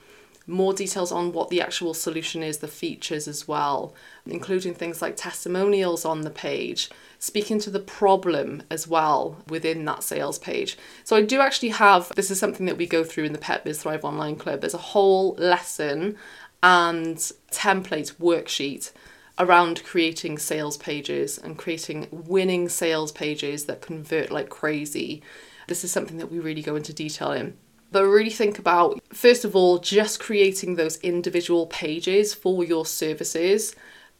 more 0.49 0.73
details 0.73 1.13
on 1.13 1.33
what 1.33 1.51
the 1.51 1.61
actual 1.61 1.93
solution 1.93 2.43
is, 2.43 2.59
the 2.59 2.67
features 2.67 3.29
as 3.29 3.47
well, 3.47 3.95
including 4.27 4.75
things 4.75 5.03
like 5.03 5.15
testimonials 5.15 6.07
on 6.07 6.23
the 6.23 6.31
page, 6.31 6.89
speaking 7.19 7.61
to 7.61 7.71
the 7.71 7.79
problem 7.79 8.63
as 8.71 8.89
well 8.89 9.43
within 9.49 9.85
that 9.85 10.03
sales 10.03 10.39
page. 10.39 10.79
So 11.05 11.17
I 11.17 11.23
do 11.23 11.41
actually 11.41 11.69
have 11.69 12.09
this 12.17 12.31
is 12.31 12.41
something 12.41 12.65
that 12.67 12.79
we 12.79 12.87
go 12.87 13.05
through 13.05 13.25
in 13.25 13.35
the 13.35 13.39
Pet 13.39 13.63
Biz 13.63 13.83
Thrive 13.83 14.05
Online 14.05 14.37
Club. 14.37 14.61
There's 14.61 14.75
a 14.75 14.79
whole 14.79 15.35
lesson 15.35 16.17
and 16.63 17.17
template 17.53 18.15
worksheet 18.15 18.91
around 19.39 19.85
creating 19.85 20.39
sales 20.39 20.79
pages 20.79 21.39
and 21.39 21.59
creating 21.59 22.09
winning 22.11 22.69
sales 22.69 23.13
pages 23.13 23.67
that 23.67 23.83
convert 23.83 24.31
like 24.31 24.49
crazy. 24.49 25.23
This 25.69 25.85
is 25.85 25.93
something 25.93 26.17
that 26.17 26.33
we 26.33 26.39
really 26.39 26.63
go 26.63 26.75
into 26.75 26.95
detail 26.95 27.33
in. 27.33 27.57
But 27.91 28.05
really 28.05 28.31
think 28.31 28.59
about, 28.59 29.01
first 29.13 29.45
of 29.45 29.57
all, 29.57 29.79
just 29.79 30.21
creating 30.21 30.75
those 30.75 30.99
individual 30.99 31.67
pages 31.67 32.35
for 32.35 32.63
your 32.63 32.85
services 32.85 33.75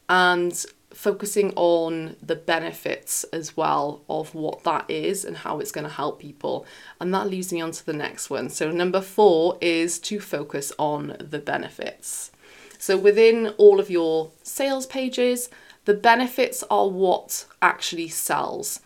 and 0.07 0.65
focusing 0.91 1.53
on 1.55 2.15
the 2.21 2.35
benefits 2.35 3.23
as 3.25 3.55
well 3.55 4.01
of 4.09 4.33
what 4.33 4.63
that 4.63 4.89
is 4.89 5.23
and 5.23 5.37
how 5.37 5.59
it's 5.59 5.71
going 5.71 5.85
to 5.85 5.93
help 5.93 6.19
people. 6.19 6.65
And 6.99 7.13
that 7.13 7.27
leads 7.27 7.53
me 7.53 7.61
on 7.61 7.71
to 7.71 7.85
the 7.85 7.93
next 7.93 8.29
one. 8.29 8.49
So, 8.49 8.71
number 8.71 9.01
four 9.01 9.57
is 9.61 9.99
to 9.99 10.19
focus 10.19 10.71
on 10.79 11.15
the 11.19 11.39
benefits. 11.39 12.31
So, 12.79 12.97
within 12.97 13.49
all 13.57 13.79
of 13.79 13.89
your 13.89 14.31
sales 14.41 14.85
pages, 14.87 15.49
the 15.85 15.93
benefits 15.93 16.63
are 16.69 16.87
what 16.87 17.45
actually 17.61 18.09
sells. 18.09 18.79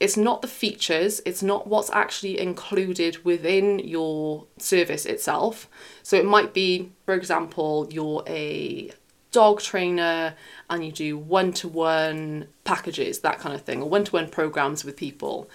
It's 0.00 0.16
not 0.16 0.42
the 0.42 0.48
features, 0.48 1.20
it's 1.24 1.42
not 1.42 1.66
what's 1.66 1.90
actually 1.90 2.38
included 2.38 3.24
within 3.24 3.78
your 3.78 4.46
service 4.58 5.06
itself. 5.06 5.68
So, 6.02 6.16
it 6.16 6.24
might 6.24 6.54
be, 6.54 6.92
for 7.04 7.14
example, 7.14 7.88
you're 7.90 8.22
a 8.26 8.90
dog 9.34 9.60
trainer 9.60 10.34
and 10.70 10.86
you 10.86 10.92
do 10.92 11.18
one 11.18 11.52
to 11.52 11.68
one 11.68 12.46
packages, 12.62 13.18
that 13.18 13.40
kind 13.40 13.54
of 13.54 13.62
thing, 13.62 13.82
or 13.82 13.88
one 13.88 14.04
to 14.04 14.12
one 14.12 14.28
programs 14.28 14.84
with 14.84 14.96
people. 14.96 15.50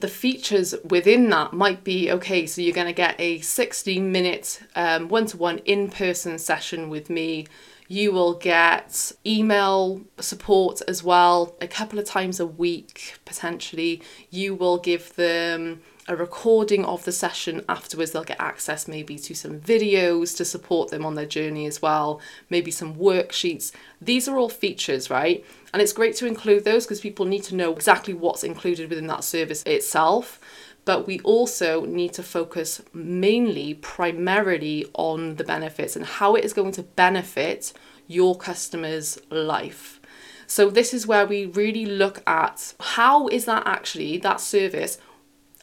The 0.00 0.08
features 0.08 0.74
within 0.84 1.30
that 1.30 1.52
might 1.52 1.84
be 1.84 2.10
okay, 2.10 2.46
so 2.46 2.60
you're 2.60 2.74
going 2.74 2.88
to 2.88 2.92
get 2.92 3.14
a 3.20 3.38
60 3.38 4.00
minute 4.00 4.60
um, 4.74 5.08
one 5.08 5.26
to 5.26 5.36
one 5.36 5.58
in 5.58 5.88
person 5.88 6.38
session 6.40 6.90
with 6.90 7.08
me. 7.08 7.46
You 7.92 8.10
will 8.10 8.32
get 8.32 9.12
email 9.26 10.00
support 10.18 10.80
as 10.88 11.04
well 11.04 11.54
a 11.60 11.68
couple 11.68 11.98
of 11.98 12.06
times 12.06 12.40
a 12.40 12.46
week, 12.46 13.18
potentially. 13.26 14.00
You 14.30 14.54
will 14.54 14.78
give 14.78 15.14
them 15.16 15.82
a 16.08 16.16
recording 16.16 16.86
of 16.86 17.04
the 17.04 17.12
session 17.12 17.62
afterwards. 17.68 18.12
They'll 18.12 18.24
get 18.24 18.40
access 18.40 18.88
maybe 18.88 19.18
to 19.18 19.34
some 19.34 19.60
videos 19.60 20.34
to 20.38 20.44
support 20.46 20.90
them 20.90 21.04
on 21.04 21.16
their 21.16 21.26
journey 21.26 21.66
as 21.66 21.82
well, 21.82 22.18
maybe 22.48 22.70
some 22.70 22.94
worksheets. 22.94 23.72
These 24.00 24.26
are 24.26 24.38
all 24.38 24.48
features, 24.48 25.10
right? 25.10 25.44
And 25.74 25.82
it's 25.82 25.92
great 25.92 26.16
to 26.16 26.26
include 26.26 26.64
those 26.64 26.86
because 26.86 27.02
people 27.02 27.26
need 27.26 27.42
to 27.44 27.54
know 27.54 27.74
exactly 27.74 28.14
what's 28.14 28.42
included 28.42 28.88
within 28.88 29.06
that 29.08 29.22
service 29.22 29.62
itself. 29.64 30.40
But 30.84 31.06
we 31.06 31.20
also 31.20 31.84
need 31.84 32.12
to 32.14 32.22
focus 32.22 32.82
mainly, 32.92 33.74
primarily 33.74 34.86
on 34.94 35.36
the 35.36 35.44
benefits 35.44 35.94
and 35.94 36.04
how 36.04 36.34
it 36.34 36.44
is 36.44 36.52
going 36.52 36.72
to 36.72 36.82
benefit 36.82 37.72
your 38.08 38.36
customer's 38.36 39.18
life. 39.30 40.00
So, 40.46 40.68
this 40.70 40.92
is 40.92 41.06
where 41.06 41.26
we 41.26 41.46
really 41.46 41.86
look 41.86 42.22
at 42.26 42.74
how 42.80 43.28
is 43.28 43.44
that 43.46 43.62
actually, 43.64 44.18
that 44.18 44.40
service, 44.40 44.98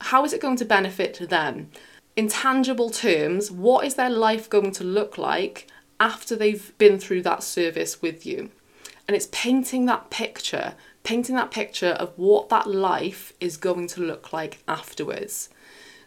how 0.02 0.24
is 0.24 0.34
it 0.34 0.42
going 0.42 0.58
to 0.58 0.66
benefit 0.66 1.30
them? 1.30 1.70
In 2.16 2.28
tangible 2.28 2.90
terms, 2.90 3.52
what 3.52 3.86
is 3.86 3.96
their 3.96 4.10
life 4.10 4.50
going 4.50 4.72
to 4.72 4.84
look 4.84 5.18
like 5.18 5.68
after 6.00 6.36
they've 6.36 6.76
been 6.78 6.98
through 6.98 7.22
that 7.24 7.44
service 7.44 8.02
with 8.02 8.26
you? 8.26 8.50
And 9.08 9.16
it's 9.16 9.30
painting 9.32 9.86
that 9.86 10.10
picture, 10.10 10.76
painting 11.10 11.34
that 11.34 11.50
picture 11.50 11.94
of 12.04 12.14
what 12.18 12.50
that 12.50 12.68
life 12.68 13.34
is 13.40 13.58
going 13.58 13.88
to 13.88 14.00
look 14.00 14.32
like 14.32 14.60
afterwards. 14.68 15.50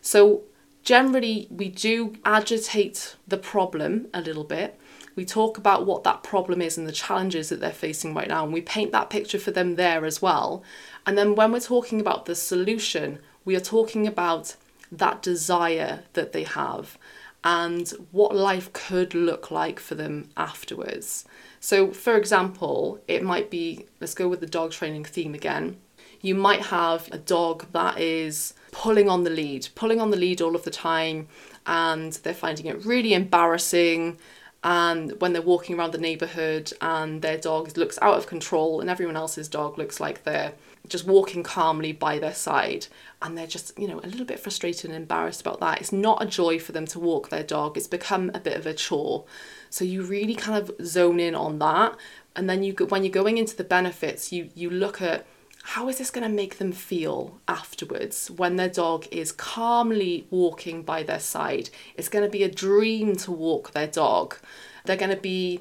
So, 0.00 0.42
generally, 0.84 1.48
we 1.50 1.70
do 1.70 2.14
agitate 2.24 3.16
the 3.26 3.36
problem 3.36 4.06
a 4.14 4.20
little 4.20 4.44
bit. 4.44 4.78
We 5.16 5.24
talk 5.24 5.58
about 5.58 5.86
what 5.86 6.04
that 6.04 6.22
problem 6.22 6.62
is 6.62 6.78
and 6.78 6.86
the 6.86 6.92
challenges 6.92 7.48
that 7.48 7.58
they're 7.58 7.72
facing 7.72 8.14
right 8.14 8.28
now, 8.28 8.44
and 8.44 8.52
we 8.52 8.60
paint 8.60 8.92
that 8.92 9.10
picture 9.10 9.40
for 9.40 9.50
them 9.50 9.74
there 9.74 10.04
as 10.04 10.22
well. 10.22 10.62
And 11.04 11.18
then 11.18 11.34
when 11.34 11.50
we're 11.50 11.58
talking 11.58 12.00
about 12.00 12.26
the 12.26 12.36
solution, 12.36 13.18
we 13.44 13.56
are 13.56 13.70
talking 13.76 14.06
about 14.06 14.54
that 14.92 15.20
desire 15.20 16.04
that 16.12 16.32
they 16.32 16.44
have 16.44 16.96
and 17.44 17.90
what 18.10 18.34
life 18.34 18.72
could 18.72 19.14
look 19.14 19.50
like 19.50 19.80
for 19.80 19.94
them 19.94 20.30
afterwards. 20.36 21.24
So, 21.60 21.92
for 21.92 22.16
example, 22.16 23.00
it 23.08 23.22
might 23.22 23.50
be 23.50 23.86
let's 24.00 24.14
go 24.14 24.28
with 24.28 24.40
the 24.40 24.46
dog 24.46 24.72
training 24.72 25.04
theme 25.04 25.34
again. 25.34 25.78
You 26.20 26.34
might 26.34 26.62
have 26.66 27.08
a 27.10 27.18
dog 27.18 27.66
that 27.72 27.98
is 27.98 28.54
pulling 28.70 29.08
on 29.08 29.24
the 29.24 29.30
lead, 29.30 29.68
pulling 29.74 30.00
on 30.00 30.10
the 30.10 30.16
lead 30.16 30.40
all 30.40 30.54
of 30.54 30.64
the 30.64 30.70
time, 30.70 31.26
and 31.66 32.12
they're 32.12 32.34
finding 32.34 32.66
it 32.66 32.84
really 32.84 33.12
embarrassing 33.12 34.18
and 34.64 35.20
when 35.20 35.32
they're 35.32 35.42
walking 35.42 35.78
around 35.78 35.92
the 35.92 35.98
neighborhood 35.98 36.72
and 36.80 37.20
their 37.20 37.36
dog 37.36 37.76
looks 37.76 37.98
out 38.00 38.16
of 38.16 38.26
control 38.26 38.80
and 38.80 38.88
everyone 38.88 39.16
else's 39.16 39.48
dog 39.48 39.76
looks 39.76 39.98
like 39.98 40.22
they're 40.22 40.52
just 40.88 41.06
walking 41.06 41.42
calmly 41.42 41.92
by 41.92 42.18
their 42.18 42.34
side 42.34 42.86
and 43.20 43.36
they're 43.36 43.46
just 43.46 43.78
you 43.78 43.86
know 43.86 44.00
a 44.00 44.08
little 44.08 44.26
bit 44.26 44.40
frustrated 44.40 44.86
and 44.86 44.94
embarrassed 44.94 45.40
about 45.40 45.60
that 45.60 45.80
it's 45.80 45.92
not 45.92 46.22
a 46.22 46.26
joy 46.26 46.58
for 46.58 46.72
them 46.72 46.86
to 46.86 46.98
walk 46.98 47.28
their 47.28 47.42
dog 47.42 47.76
it's 47.76 47.86
become 47.86 48.30
a 48.34 48.40
bit 48.40 48.56
of 48.56 48.66
a 48.66 48.74
chore 48.74 49.24
so 49.70 49.84
you 49.84 50.02
really 50.02 50.34
kind 50.34 50.60
of 50.60 50.86
zone 50.86 51.20
in 51.20 51.34
on 51.34 51.58
that 51.58 51.96
and 52.34 52.50
then 52.50 52.62
you 52.62 52.72
when 52.88 53.04
you're 53.04 53.12
going 53.12 53.38
into 53.38 53.56
the 53.56 53.64
benefits 53.64 54.32
you 54.32 54.50
you 54.54 54.68
look 54.68 55.00
at 55.00 55.24
how 55.62 55.88
is 55.88 55.98
this 55.98 56.10
going 56.10 56.28
to 56.28 56.34
make 56.34 56.58
them 56.58 56.72
feel 56.72 57.38
afterwards 57.46 58.30
when 58.30 58.56
their 58.56 58.68
dog 58.68 59.06
is 59.12 59.30
calmly 59.30 60.26
walking 60.28 60.82
by 60.82 61.04
their 61.04 61.20
side? 61.20 61.70
It's 61.94 62.08
going 62.08 62.24
to 62.24 62.30
be 62.30 62.42
a 62.42 62.50
dream 62.50 63.14
to 63.16 63.30
walk 63.30 63.70
their 63.70 63.86
dog. 63.86 64.36
They're 64.84 64.96
going 64.96 65.14
to 65.14 65.16
be 65.16 65.60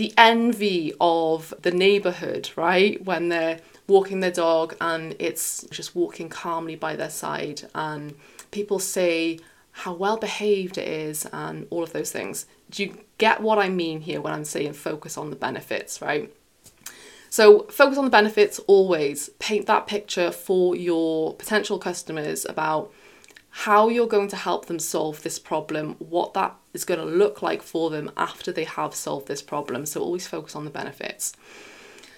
the 0.00 0.14
envy 0.16 0.94
of 0.98 1.52
the 1.60 1.70
neighborhood, 1.70 2.48
right? 2.56 3.04
When 3.04 3.28
they're 3.28 3.60
walking 3.86 4.20
their 4.20 4.30
dog 4.30 4.74
and 4.80 5.14
it's 5.18 5.66
just 5.70 5.94
walking 5.94 6.30
calmly 6.30 6.74
by 6.74 6.96
their 6.96 7.10
side, 7.10 7.68
and 7.74 8.14
people 8.50 8.78
say 8.78 9.40
how 9.72 9.92
well 9.92 10.16
behaved 10.16 10.78
it 10.78 10.88
is, 10.88 11.26
and 11.34 11.66
all 11.68 11.82
of 11.82 11.92
those 11.92 12.10
things. 12.10 12.46
Do 12.70 12.82
you 12.82 12.96
get 13.18 13.42
what 13.42 13.58
I 13.58 13.68
mean 13.68 14.00
here 14.00 14.22
when 14.22 14.32
I'm 14.32 14.46
saying 14.46 14.72
focus 14.72 15.18
on 15.18 15.28
the 15.28 15.36
benefits, 15.36 16.00
right? 16.00 16.32
So 17.28 17.64
focus 17.64 17.98
on 17.98 18.06
the 18.06 18.10
benefits 18.10 18.58
always. 18.60 19.28
Paint 19.38 19.66
that 19.66 19.86
picture 19.86 20.32
for 20.32 20.74
your 20.74 21.34
potential 21.34 21.78
customers 21.78 22.46
about 22.46 22.90
how 23.50 23.88
you're 23.88 24.06
going 24.06 24.28
to 24.28 24.36
help 24.36 24.66
them 24.66 24.78
solve 24.78 25.22
this 25.22 25.38
problem, 25.38 25.96
what 25.98 26.34
that 26.34 26.56
is 26.72 26.84
going 26.84 27.00
to 27.00 27.06
look 27.06 27.42
like 27.42 27.62
for 27.62 27.90
them 27.90 28.10
after 28.16 28.52
they 28.52 28.64
have 28.64 28.94
solved 28.94 29.26
this 29.26 29.42
problem. 29.42 29.86
So 29.86 30.00
always 30.00 30.26
focus 30.26 30.54
on 30.54 30.64
the 30.64 30.70
benefits. 30.70 31.32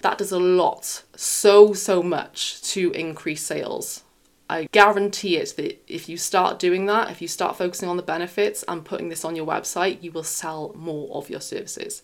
That 0.01 0.17
does 0.17 0.31
a 0.31 0.39
lot, 0.39 1.03
so, 1.15 1.73
so 1.73 2.03
much 2.03 2.61
to 2.73 2.91
increase 2.91 3.41
sales. 3.41 4.03
I 4.49 4.67
guarantee 4.71 5.37
it 5.37 5.55
that 5.55 5.81
if 5.87 6.09
you 6.09 6.17
start 6.17 6.59
doing 6.59 6.85
that, 6.87 7.09
if 7.09 7.21
you 7.21 7.27
start 7.27 7.57
focusing 7.57 7.89
on 7.89 7.97
the 7.97 8.03
benefits 8.03 8.63
and 8.67 8.85
putting 8.85 9.09
this 9.09 9.23
on 9.23 9.35
your 9.35 9.47
website, 9.47 10.03
you 10.03 10.11
will 10.11 10.23
sell 10.23 10.73
more 10.75 11.15
of 11.15 11.29
your 11.29 11.39
services. 11.39 12.03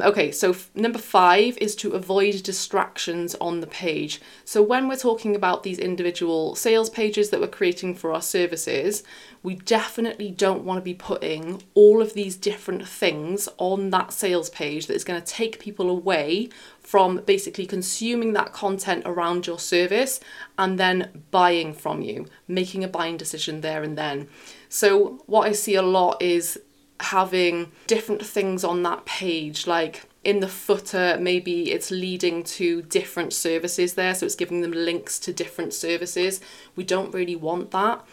Okay, 0.00 0.30
so 0.30 0.50
f- 0.50 0.70
number 0.76 0.98
five 0.98 1.58
is 1.58 1.74
to 1.76 1.90
avoid 1.94 2.44
distractions 2.44 3.34
on 3.40 3.58
the 3.58 3.66
page. 3.66 4.20
So 4.44 4.62
when 4.62 4.86
we're 4.86 4.94
talking 4.94 5.34
about 5.34 5.64
these 5.64 5.78
individual 5.80 6.54
sales 6.54 6.88
pages 6.88 7.30
that 7.30 7.40
we're 7.40 7.48
creating 7.48 7.96
for 7.96 8.12
our 8.12 8.22
services, 8.22 9.02
we 9.42 9.56
definitely 9.56 10.30
don't 10.30 10.62
want 10.62 10.78
to 10.78 10.82
be 10.84 10.94
putting 10.94 11.62
all 11.74 12.00
of 12.00 12.14
these 12.14 12.36
different 12.36 12.86
things 12.86 13.48
on 13.58 13.90
that 13.90 14.12
sales 14.12 14.50
page 14.50 14.86
that 14.86 14.94
is 14.94 15.02
going 15.02 15.20
to 15.20 15.26
take 15.26 15.58
people 15.58 15.90
away 15.90 16.48
from 16.80 17.16
basically 17.26 17.66
consuming 17.66 18.34
that 18.34 18.52
content 18.52 19.02
around 19.04 19.48
your 19.48 19.58
service 19.58 20.20
and 20.56 20.78
then 20.78 21.24
buying 21.32 21.72
from 21.72 22.02
you, 22.02 22.26
making 22.46 22.84
a 22.84 22.88
buying 22.88 23.16
decision 23.16 23.62
there 23.62 23.82
and 23.82 23.98
then. 23.98 24.28
So, 24.68 25.22
what 25.26 25.48
I 25.48 25.52
see 25.52 25.74
a 25.74 25.82
lot 25.82 26.22
is 26.22 26.60
having 27.00 27.70
different 27.86 28.24
things 28.24 28.64
on 28.64 28.82
that 28.82 29.04
page, 29.04 29.66
like 29.66 30.08
in 30.24 30.40
the 30.40 30.48
footer, 30.48 31.16
maybe 31.20 31.70
it's 31.70 31.90
leading 31.90 32.42
to 32.42 32.82
different 32.82 33.32
services 33.32 33.94
there, 33.94 34.14
so 34.14 34.26
it's 34.26 34.34
giving 34.34 34.60
them 34.60 34.72
links 34.72 35.18
to 35.20 35.32
different 35.32 35.72
services. 35.72 36.40
We 36.76 36.84
don't 36.84 37.14
really 37.14 37.36
want 37.36 37.70
that. 37.70 38.04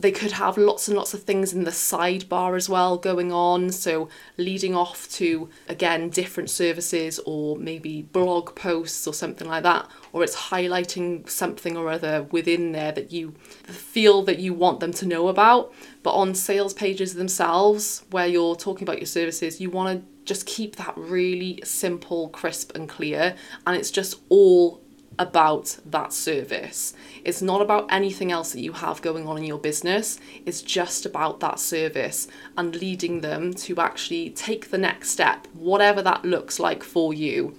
They 0.00 0.12
could 0.12 0.32
have 0.32 0.56
lots 0.56 0.88
and 0.88 0.96
lots 0.96 1.14
of 1.14 1.24
things 1.24 1.52
in 1.52 1.64
the 1.64 1.70
sidebar 1.70 2.56
as 2.56 2.68
well 2.68 2.96
going 2.96 3.32
on. 3.32 3.70
So, 3.72 4.08
leading 4.36 4.74
off 4.74 5.08
to 5.12 5.48
again 5.68 6.10
different 6.10 6.50
services 6.50 7.18
or 7.26 7.56
maybe 7.56 8.02
blog 8.02 8.54
posts 8.54 9.06
or 9.06 9.14
something 9.14 9.48
like 9.48 9.64
that, 9.64 9.88
or 10.12 10.22
it's 10.22 10.36
highlighting 10.36 11.28
something 11.28 11.76
or 11.76 11.90
other 11.90 12.24
within 12.30 12.72
there 12.72 12.92
that 12.92 13.12
you 13.12 13.32
feel 13.64 14.22
that 14.22 14.38
you 14.38 14.54
want 14.54 14.80
them 14.80 14.92
to 14.94 15.06
know 15.06 15.28
about. 15.28 15.72
But 16.02 16.12
on 16.12 16.34
sales 16.34 16.74
pages 16.74 17.14
themselves, 17.14 18.04
where 18.10 18.26
you're 18.26 18.56
talking 18.56 18.84
about 18.84 18.98
your 18.98 19.06
services, 19.06 19.60
you 19.60 19.70
want 19.70 20.00
to 20.00 20.24
just 20.24 20.46
keep 20.46 20.76
that 20.76 20.92
really 20.96 21.60
simple, 21.64 22.28
crisp, 22.28 22.74
and 22.74 22.88
clear, 22.88 23.34
and 23.66 23.76
it's 23.76 23.90
just 23.90 24.20
all 24.28 24.82
about 25.18 25.78
that 25.84 26.12
service. 26.12 26.94
It's 27.24 27.42
not 27.42 27.60
about 27.60 27.92
anything 27.92 28.30
else 28.30 28.52
that 28.52 28.60
you 28.60 28.72
have 28.72 29.02
going 29.02 29.26
on 29.26 29.38
in 29.38 29.44
your 29.44 29.58
business. 29.58 30.18
It's 30.46 30.62
just 30.62 31.04
about 31.04 31.40
that 31.40 31.58
service 31.58 32.28
and 32.56 32.76
leading 32.76 33.20
them 33.20 33.52
to 33.54 33.78
actually 33.80 34.30
take 34.30 34.70
the 34.70 34.78
next 34.78 35.10
step, 35.10 35.46
whatever 35.54 36.02
that 36.02 36.24
looks 36.24 36.60
like 36.60 36.82
for 36.82 37.12
you. 37.12 37.56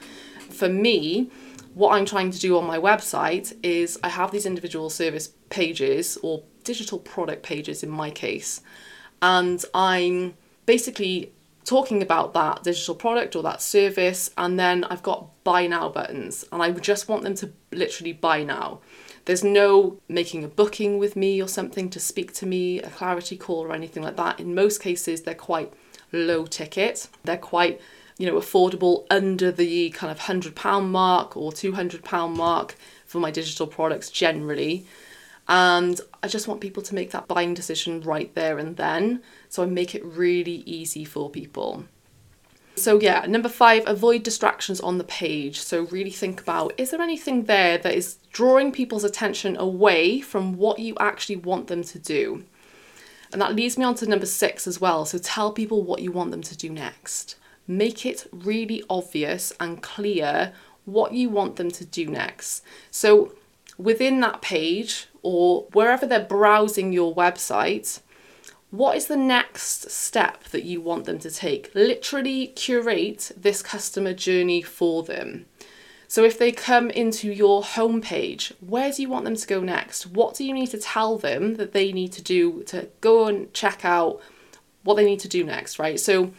For 0.50 0.70
me, 0.70 1.30
what 1.74 1.94
I'm 1.94 2.06
trying 2.06 2.32
to 2.32 2.40
do 2.40 2.58
on 2.58 2.66
my 2.66 2.78
website 2.78 3.56
is 3.64 4.00
I 4.04 4.10
have 4.10 4.32
these 4.32 4.46
individual 4.46 4.90
service 4.90 5.30
pages 5.50 6.18
or 6.22 6.44
digital 6.64 7.00
product 7.00 7.44
pages 7.44 7.84
in 7.84 7.90
my 7.90 8.10
case, 8.10 8.62
and 9.22 9.64
I'm 9.74 10.34
basically 10.66 11.32
talking 11.70 12.02
about 12.02 12.34
that 12.34 12.64
digital 12.64 12.96
product 12.96 13.36
or 13.36 13.44
that 13.44 13.62
service, 13.62 14.32
and 14.40 14.60
then 14.60 14.84
I've 14.86 15.04
got 15.04 15.44
buy 15.44 15.68
now 15.68 15.88
buttons, 15.90 16.44
and 16.52 16.64
I 16.64 16.72
just 16.72 17.08
want 17.08 17.22
them 17.22 17.36
to 17.36 17.52
literally 17.72 18.12
buy 18.12 18.44
now. 18.44 18.80
There's 19.26 19.44
no 19.44 20.00
making 20.08 20.44
a 20.44 20.48
booking 20.48 20.98
with 20.98 21.16
me 21.16 21.40
or 21.40 21.48
something 21.48 21.92
to 21.92 22.00
speak 22.00 22.34
to 22.34 22.48
me, 22.48 22.82
a 22.82 22.90
clarity 22.90 23.38
call 23.38 23.68
or 23.68 23.74
anything 23.76 24.02
like 24.02 24.16
that. 24.16 24.40
In 24.40 24.56
most 24.56 24.82
cases, 24.82 25.22
they're 25.22 25.36
quite 25.36 25.72
low 26.12 26.48
ticket. 26.48 27.08
They're 27.24 27.38
quite, 27.38 27.80
you 28.18 28.26
know, 28.26 28.40
affordable 28.40 29.06
under 29.12 29.52
the 29.52 29.92
kind 29.92 30.12
of 30.12 30.22
£100 30.22 30.88
mark 30.88 31.38
or 31.38 31.52
£200 31.52 32.36
mark 32.36 32.76
for 33.06 33.20
my 33.20 33.30
digital 33.30 33.68
products 33.68 34.10
generally. 34.10 34.88
And 35.48 36.02
I 36.24 36.28
just 36.28 36.48
want 36.48 36.62
people 36.62 36.82
to 36.82 36.96
make 36.96 37.12
that 37.12 37.28
buying 37.28 37.54
decision 37.54 38.02
right 38.02 38.34
there 38.34 38.58
and 38.58 38.76
then. 38.76 39.22
So 39.50 39.64
I 39.64 39.66
make 39.66 39.96
it 39.96 40.06
really 40.06 40.64
easy 40.66 41.04
for 41.04 41.30
people. 41.30 41.86
So, 42.80 43.00
yeah, 43.00 43.26
number 43.28 43.50
five, 43.50 43.84
avoid 43.88 44.24
distractions 44.24 44.80
on 44.80 44.98
the 44.98 45.04
page. 45.04 45.60
So, 45.60 45.82
really 45.88 46.12
think 46.12 46.40
about 46.40 46.74
is 46.78 46.92
there 46.92 47.02
anything 47.02 47.44
there 47.44 47.78
that 47.78 47.94
is 47.94 48.20
drawing 48.32 48.72
people's 48.72 49.04
attention 49.04 49.58
away 49.58 50.22
from 50.22 50.56
what 50.56 50.80
you 50.80 50.96
actually 51.00 51.36
want 51.36 51.68
them 51.68 51.84
to 51.84 52.00
do? 52.00 52.46
And 53.34 53.42
that 53.42 53.54
leads 53.54 53.78
me 53.78 53.84
on 53.84 53.96
to 53.96 54.08
number 54.08 54.26
six 54.26 54.66
as 54.66 54.80
well. 54.80 55.04
So, 55.04 55.18
tell 55.18 55.52
people 55.52 55.84
what 55.84 56.02
you 56.02 56.12
want 56.12 56.32
them 56.32 56.42
to 56.44 56.56
do 56.56 56.70
next. 56.70 57.36
Make 57.68 58.06
it 58.06 58.26
really 58.32 58.82
obvious 58.90 59.52
and 59.60 59.84
clear 59.84 60.54
what 60.86 61.12
you 61.14 61.30
want 61.30 61.58
them 61.58 61.72
to 61.72 61.86
do 61.86 62.08
next. 62.08 62.64
So, 62.92 63.34
within 63.78 64.22
that 64.22 64.42
page 64.42 65.08
or 65.22 65.68
wherever 65.74 66.06
they're 66.06 66.24
browsing 66.24 66.94
your 66.94 67.14
website, 67.14 68.00
what 68.72 68.96
is 68.96 69.08
the 69.08 69.18
next 69.18 69.90
step 69.90 70.44
that 70.46 70.64
you 70.64 70.80
want 70.82 71.06
them 71.06 71.20
to 71.20 71.32
take? 71.32 71.72
Literally 71.74 72.48
curate 72.48 73.32
this 73.36 73.62
customer 73.62 74.14
journey 74.14 74.62
for 74.62 75.04
them. 75.04 75.46
So 76.08 76.24
if 76.24 76.40
they 76.40 76.52
come 76.52 76.90
into 76.90 77.32
your 77.32 77.62
homepage, 77.62 78.52
where 78.60 78.92
do 78.92 79.02
you 79.02 79.10
want 79.10 79.26
them 79.26 79.36
to 79.36 79.48
go 79.48 79.60
next? 79.60 80.08
What 80.08 80.36
do 80.36 80.44
you 80.44 80.54
need 80.54 80.72
to 80.72 80.80
tell 80.80 81.18
them 81.18 81.56
that 81.56 81.74
they 81.74 81.92
need 81.92 82.12
to 82.14 82.22
do 82.22 82.64
to 82.64 82.90
go 83.02 83.28
and 83.28 83.54
check 83.54 83.86
out 83.86 84.20
what 84.84 84.96
they 84.96 85.06
need 85.06 85.20
to 85.20 85.28
do 85.28 85.44
next, 85.44 85.78
right? 85.78 86.00
So 86.00 86.32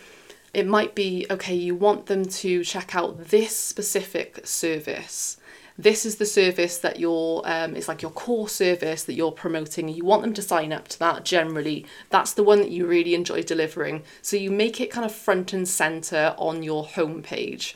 it 0.52 0.66
might 0.66 0.94
be 0.94 1.26
okay, 1.30 1.54
you 1.54 1.74
want 1.74 2.06
them 2.06 2.24
to 2.24 2.64
check 2.64 2.96
out 2.96 3.28
this 3.28 3.56
specific 3.56 4.46
service 4.46 5.36
this 5.82 6.04
is 6.04 6.16
the 6.16 6.26
service 6.26 6.78
that 6.78 6.98
you're 6.98 7.42
um, 7.44 7.74
it's 7.74 7.88
like 7.88 8.02
your 8.02 8.10
core 8.10 8.48
service 8.48 9.04
that 9.04 9.14
you're 9.14 9.32
promoting. 9.32 9.88
You 9.88 10.04
want 10.04 10.22
them 10.22 10.34
to 10.34 10.42
sign 10.42 10.72
up 10.72 10.88
to 10.88 10.98
that 10.98 11.24
generally. 11.24 11.86
That's 12.10 12.34
the 12.34 12.42
one 12.42 12.58
that 12.58 12.70
you 12.70 12.86
really 12.86 13.14
enjoy 13.14 13.42
delivering. 13.42 14.02
So 14.20 14.36
you 14.36 14.50
make 14.50 14.80
it 14.80 14.90
kind 14.90 15.06
of 15.06 15.14
front 15.14 15.52
and 15.52 15.66
center 15.66 16.34
on 16.36 16.62
your 16.62 16.84
homepage. 16.84 17.74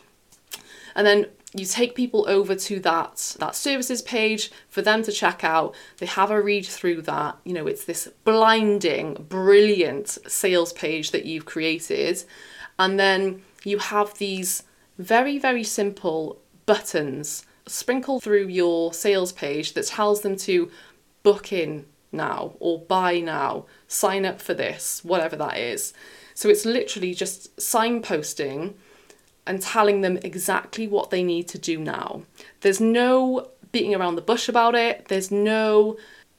And 0.95 1.07
then 1.07 1.27
you 1.55 1.65
take 1.65 1.95
people 1.95 2.29
over 2.29 2.55
to 2.55 2.81
that 2.81 3.37
that 3.39 3.55
services 3.55 4.03
page 4.03 4.51
for 4.69 4.83
them 4.83 5.03
to 5.05 5.13
check 5.13 5.43
out. 5.43 5.75
They 5.99 6.07
have 6.07 6.31
a 6.31 6.43
read 6.43 6.67
through 6.67 7.03
that. 7.03 7.39
You 7.45 7.55
know 7.55 7.67
it's 7.67 7.85
this 7.85 8.09
blinding 8.25 9.27
brilliant 9.29 10.19
sales 10.27 10.73
page 10.73 11.11
that 11.13 11.25
you've 11.25 11.47
created. 11.47 12.23
And 12.79 12.99
then 12.99 13.43
you 13.65 13.79
have 13.79 14.19
these 14.19 14.65
very 14.99 15.39
very 15.39 15.65
simple 15.65 16.41
buttons 16.67 17.47
sprinkle 17.67 18.21
through 18.21 18.49
your 18.49 18.93
sales 18.93 19.33
page 19.33 19.73
that 19.75 19.87
tells 19.87 20.21
them 20.21 20.37
to 20.37 20.71
book 21.23 21.53
in 21.53 21.87
now 22.13 22.55
or 22.61 22.79
buy 22.79 23.21
now, 23.21 23.67
sign 23.89 24.25
up 24.25 24.41
for 24.41 24.55
this, 24.55 25.05
whatever 25.05 25.37
that 25.37 25.59
is. 25.59 25.93
So 26.35 26.49
it's 26.49 26.65
literally 26.65 27.15
just 27.15 27.57
signposting 27.57 28.75
and 29.47 29.61
telling 29.61 30.01
them 30.01 30.19
exactly 30.19 30.87
what 30.87 31.11
they 31.11 31.23
need 31.23 31.49
to 31.49 31.59
do 31.59 31.79
now. 31.79 32.23
There's 32.61 32.81
no 32.81 33.51
beating 33.73 33.95
around 33.95 34.15
the 34.15 34.23
bush 34.23 34.49
about 34.49 34.75
it, 34.75 35.07
there's 35.09 35.31
no 35.31 35.97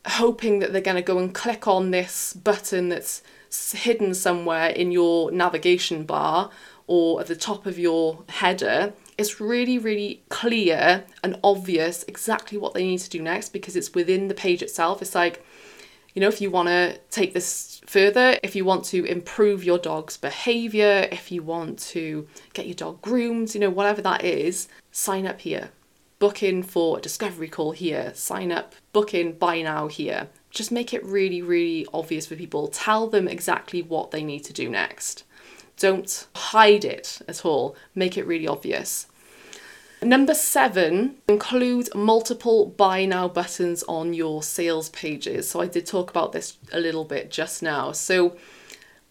hoping 0.08 0.60
that 0.60 0.72
they're 0.72 0.82
going 0.82 0.96
to 0.96 1.02
go 1.02 1.18
and 1.18 1.34
click 1.34 1.68
on 1.68 1.92
this 1.92 2.34
button 2.34 2.90
that's 2.90 3.24
hidden 3.74 4.14
somewhere 4.14 4.70
in 4.70 4.92
your 4.92 5.32
navigation 5.32 6.04
bar 6.04 6.50
or 6.88 7.20
at 7.20 7.28
the 7.28 7.36
top 7.36 7.66
of 7.66 7.80
your 7.80 8.24
header 8.30 8.94
it's 9.18 9.40
really, 9.40 9.78
really 9.78 10.24
clear 10.30 11.06
and 11.24 11.40
obvious 11.44 12.04
exactly 12.08 12.58
what 12.58 12.74
they 12.74 12.84
need 12.84 13.00
to 13.00 13.10
do 13.10 13.22
next 13.22 13.50
because 13.50 13.76
it's 13.76 13.94
within 13.94 14.28
the 14.28 14.34
page 14.34 14.62
itself. 14.62 15.02
It's 15.02 15.16
like, 15.16 15.46
you 16.14 16.22
know, 16.22 16.28
if 16.28 16.42
you 16.42 16.50
want 16.50 16.70
to 16.70 16.98
take 17.10 17.34
this 17.34 17.82
further, 17.86 18.38
if 18.44 18.56
you 18.56 18.66
want 18.66 18.86
to 18.86 19.06
improve 19.06 19.64
your 19.64 19.78
dog's 19.78 20.18
behavior, 20.18 21.08
if 21.12 21.32
you 21.32 21.44
want 21.44 21.80
to 21.80 22.28
get 22.54 22.68
your 22.68 22.76
dog 22.76 23.02
groomed, 23.02 23.54
you 23.54 23.60
know, 23.60 23.70
whatever 23.70 24.02
that 24.02 24.24
is, 24.24 24.68
sign 24.92 25.26
up 25.26 25.42
here. 25.42 25.72
Book 26.20 26.42
in 26.42 26.64
for 26.64 26.98
a 26.98 27.02
discovery 27.02 27.50
call 27.50 27.72
here. 27.72 28.14
Sign 28.16 28.52
up, 28.52 28.76
book 28.94 29.14
in, 29.14 29.38
buy 29.38 29.62
now 29.62 29.88
here. 29.88 30.30
Just 30.50 30.72
make 30.72 30.94
it 30.94 31.04
really, 31.04 31.42
really 31.42 31.86
obvious 31.94 32.26
for 32.28 32.36
people. 32.36 32.70
Tell 32.70 33.08
them 33.08 33.28
exactly 33.28 33.82
what 33.82 34.12
they 34.12 34.24
need 34.24 34.46
to 34.46 34.54
do 34.54 34.70
next. 34.70 35.26
Don't 35.78 36.28
hide 36.36 36.86
it 36.86 37.22
at 37.28 37.46
all, 37.46 37.76
make 37.94 38.18
it 38.18 38.26
really 38.26 38.48
obvious. 38.48 39.08
Number 40.02 40.34
seven, 40.34 41.16
include 41.28 41.94
multiple 41.96 42.68
buy 42.68 43.06
now 43.06 43.28
buttons 43.28 43.84
on 43.88 44.14
your 44.14 44.44
sales 44.44 44.90
pages. 44.90 45.50
So 45.50 45.62
I 45.62 45.68
did 45.68 45.86
talk 45.86 46.10
about 46.10 46.32
this 46.32 46.58
a 46.72 46.80
little 46.80 47.06
bit 47.06 47.32
just 47.32 47.64
now. 47.64 47.92
So 47.92 48.36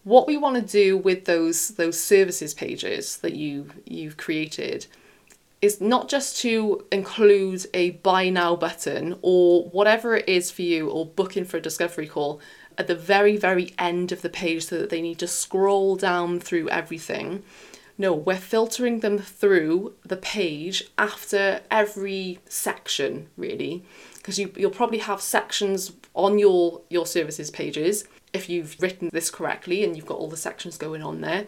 what 0.05 0.27
we 0.27 0.37
want 0.37 0.55
to 0.55 0.61
do 0.61 0.97
with 0.97 1.25
those 1.25 1.69
those 1.69 1.99
services 1.99 2.53
pages 2.53 3.17
that 3.17 3.33
you 3.33 3.67
you've 3.85 4.17
created 4.17 4.85
is 5.61 5.81
not 5.81 6.07
just 6.07 6.37
to 6.41 6.85
include 6.91 7.65
a 7.73 7.91
buy 7.91 8.29
now 8.29 8.55
button 8.55 9.17
or 9.21 9.63
whatever 9.65 10.15
it 10.15 10.29
is 10.29 10.51
for 10.51 10.61
you 10.61 10.89
or 10.89 11.05
booking 11.05 11.43
for 11.43 11.57
a 11.57 11.61
discovery 11.61 12.07
call 12.07 12.39
at 12.77 12.87
the 12.87 12.95
very, 12.95 13.37
very 13.37 13.73
end 13.77 14.11
of 14.11 14.21
the 14.21 14.29
page 14.29 14.65
so 14.65 14.77
that 14.77 14.89
they 14.89 15.01
need 15.01 15.19
to 15.19 15.27
scroll 15.27 15.95
down 15.95 16.39
through 16.39 16.69
everything. 16.69 17.43
No, 17.97 18.13
we're 18.13 18.35
filtering 18.35 18.99
them 18.99 19.19
through 19.19 19.93
the 20.05 20.17
page 20.17 20.83
after 20.97 21.61
every 21.71 22.39
section, 22.47 23.29
really, 23.37 23.83
because 24.15 24.37
you, 24.37 24.51
you'll 24.57 24.71
probably 24.71 24.97
have 24.97 25.21
sections 25.21 25.93
on 26.13 26.37
your, 26.37 26.81
your 26.89 27.05
services 27.05 27.49
pages 27.49 28.03
if 28.33 28.49
you've 28.49 28.75
written 28.81 29.09
this 29.13 29.31
correctly 29.31 29.83
and 29.83 29.95
you've 29.95 30.05
got 30.05 30.17
all 30.17 30.27
the 30.27 30.35
sections 30.35 30.77
going 30.77 31.01
on 31.01 31.21
there. 31.21 31.47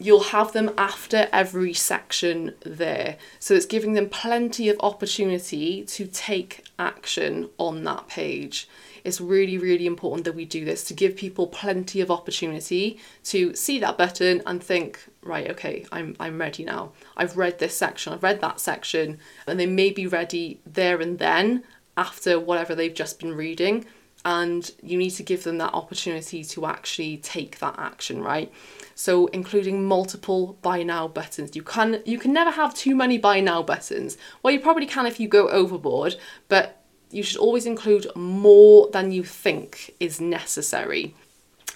You'll 0.00 0.24
have 0.24 0.52
them 0.52 0.72
after 0.76 1.28
every 1.32 1.72
section 1.72 2.54
there. 2.64 3.16
So 3.38 3.54
it's 3.54 3.64
giving 3.64 3.92
them 3.92 4.08
plenty 4.08 4.68
of 4.68 4.76
opportunity 4.80 5.84
to 5.84 6.06
take 6.08 6.66
action 6.76 7.50
on 7.58 7.84
that 7.84 8.08
page 8.08 8.68
it's 9.04 9.20
really, 9.20 9.58
really 9.58 9.86
important 9.86 10.24
that 10.24 10.34
we 10.34 10.46
do 10.46 10.64
this 10.64 10.82
to 10.84 10.94
give 10.94 11.14
people 11.14 11.46
plenty 11.46 12.00
of 12.00 12.10
opportunity 12.10 12.98
to 13.24 13.54
see 13.54 13.78
that 13.78 13.98
button 13.98 14.42
and 14.46 14.62
think, 14.62 14.98
right, 15.22 15.50
okay, 15.50 15.84
I'm, 15.92 16.16
I'm 16.18 16.40
ready 16.40 16.64
now. 16.64 16.92
I've 17.16 17.36
read 17.36 17.58
this 17.58 17.76
section, 17.76 18.14
I've 18.14 18.22
read 18.22 18.40
that 18.40 18.60
section, 18.60 19.18
and 19.46 19.60
they 19.60 19.66
may 19.66 19.90
be 19.90 20.06
ready 20.06 20.60
there 20.66 21.00
and 21.00 21.18
then 21.18 21.64
after 21.96 22.40
whatever 22.40 22.74
they've 22.74 22.94
just 22.94 23.20
been 23.20 23.34
reading. 23.34 23.84
And 24.26 24.70
you 24.82 24.96
need 24.96 25.10
to 25.10 25.22
give 25.22 25.44
them 25.44 25.58
that 25.58 25.74
opportunity 25.74 26.42
to 26.44 26.64
actually 26.64 27.18
take 27.18 27.58
that 27.58 27.74
action, 27.76 28.22
right? 28.22 28.50
So 28.94 29.26
including 29.26 29.84
multiple 29.84 30.56
buy 30.62 30.82
now 30.82 31.08
buttons. 31.08 31.54
You 31.54 31.62
can 31.62 32.00
you 32.06 32.18
can 32.18 32.32
never 32.32 32.50
have 32.50 32.74
too 32.74 32.94
many 32.94 33.18
buy 33.18 33.40
now 33.40 33.62
buttons. 33.62 34.16
Well, 34.42 34.54
you 34.54 34.60
probably 34.60 34.86
can 34.86 35.04
if 35.04 35.20
you 35.20 35.28
go 35.28 35.50
overboard, 35.50 36.16
but 36.48 36.83
you 37.14 37.22
should 37.22 37.38
always 37.38 37.64
include 37.64 38.06
more 38.16 38.90
than 38.90 39.12
you 39.12 39.22
think 39.22 39.94
is 40.00 40.20
necessary. 40.20 41.14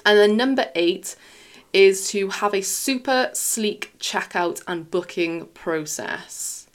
And 0.04 0.18
then 0.18 0.36
number 0.36 0.66
eight 0.74 1.16
is 1.72 2.08
to 2.10 2.28
have 2.30 2.54
a 2.54 2.62
super 2.62 3.30
sleek 3.32 3.96
checkout 3.98 4.62
and 4.66 4.90
booking 4.90 5.46
process. 5.48 6.66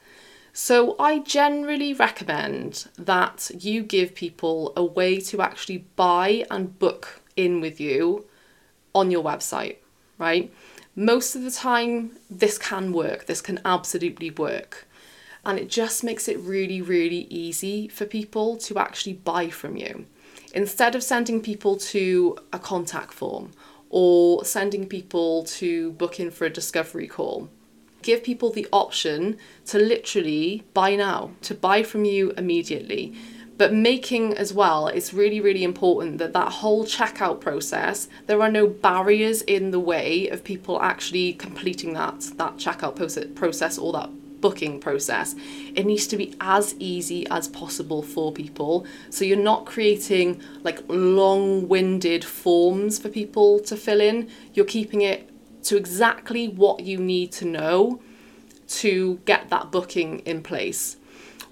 So, 0.56 0.96
I 1.00 1.20
generally 1.20 1.96
recommend 1.96 2.88
that 2.98 3.50
you 3.60 3.82
give 3.82 4.14
people 4.14 4.72
a 4.78 4.86
way 4.86 5.20
to 5.22 5.42
actually 5.42 5.80
buy 5.96 6.46
and 6.52 6.78
book 6.78 7.22
in 7.36 7.60
with 7.60 7.82
you 7.82 8.26
on 8.94 9.10
your 9.10 9.24
website, 9.24 9.78
right? 10.20 10.54
Most 10.96 11.36
of 11.36 11.42
the 11.42 11.50
time, 11.50 12.12
this 12.30 12.60
can 12.60 12.94
work, 12.94 13.26
this 13.26 13.42
can 13.42 13.60
absolutely 13.66 14.30
work. 14.30 14.88
And 15.46 15.60
it 15.60 15.70
just 15.70 16.04
makes 16.04 16.28
it 16.28 16.40
really, 16.40 16.82
really 16.82 17.28
easy 17.30 17.88
for 17.88 18.06
people 18.06 18.58
to 18.58 18.80
actually 18.80 19.14
buy 19.14 19.50
from 19.50 19.76
you. 19.76 20.06
Instead 20.54 20.96
of 20.96 21.04
sending 21.04 21.42
people 21.42 21.76
to 21.78 22.38
a 22.54 22.60
contact 22.60 23.14
form 23.14 23.52
or 23.90 24.46
sending 24.46 24.88
people 24.88 25.44
to 25.44 25.92
book 25.94 26.20
in 26.20 26.32
for 26.32 26.46
a 26.46 26.50
discovery 26.50 27.08
call, 27.08 27.50
give 28.04 28.24
people 28.24 28.52
the 28.52 28.68
option 28.72 29.38
to 29.66 29.80
literally 29.80 30.64
buy 30.74 30.96
now, 30.96 31.32
to 31.42 31.54
buy 31.56 31.84
from 31.84 32.06
you 32.06 32.32
immediately. 32.38 33.14
But 33.58 33.74
making 33.74 34.36
as 34.36 34.54
well, 34.54 34.88
it's 34.88 35.14
really, 35.14 35.40
really 35.40 35.64
important 35.64 36.18
that 36.18 36.34
that 36.34 36.52
whole 36.52 36.86
checkout 36.86 37.40
process, 37.40 38.08
there 38.26 38.42
are 38.42 38.52
no 38.52 38.68
barriers 38.68 39.42
in 39.44 39.72
the 39.72 39.80
way 39.80 40.28
of 40.30 40.44
people 40.44 40.82
actually 40.82 41.34
completing 41.34 41.94
that, 41.94 42.22
that 42.38 42.58
checkout 42.58 42.96
process 43.36 43.78
or 43.78 43.94
that 43.94 44.10
booking 44.44 44.80
process. 44.88 45.36
It 45.74 45.86
needs 45.86 46.06
to 46.08 46.18
be 46.18 46.36
as 46.42 46.76
easy 46.78 47.26
as 47.38 47.48
possible 47.48 48.02
for 48.04 48.34
people. 48.34 48.86
So 49.10 49.24
you're 49.24 49.50
not 49.52 49.66
creating 49.66 50.42
like 50.68 50.80
long 50.90 51.70
winded 51.70 52.24
forms 52.26 53.00
for 53.00 53.10
people 53.10 53.60
to 53.62 53.78
fill 53.78 54.02
in. 54.02 54.30
You're 54.54 54.74
keeping 54.78 55.02
it 55.02 55.30
to 55.68 55.78
exactly 55.78 56.50
what 56.50 56.82
you 56.82 56.98
need 56.98 57.32
to 57.40 57.46
know 57.46 58.02
to 58.84 59.20
get 59.26 59.50
that 59.50 59.72
booking 59.72 60.20
in 60.32 60.44
place. 60.44 60.98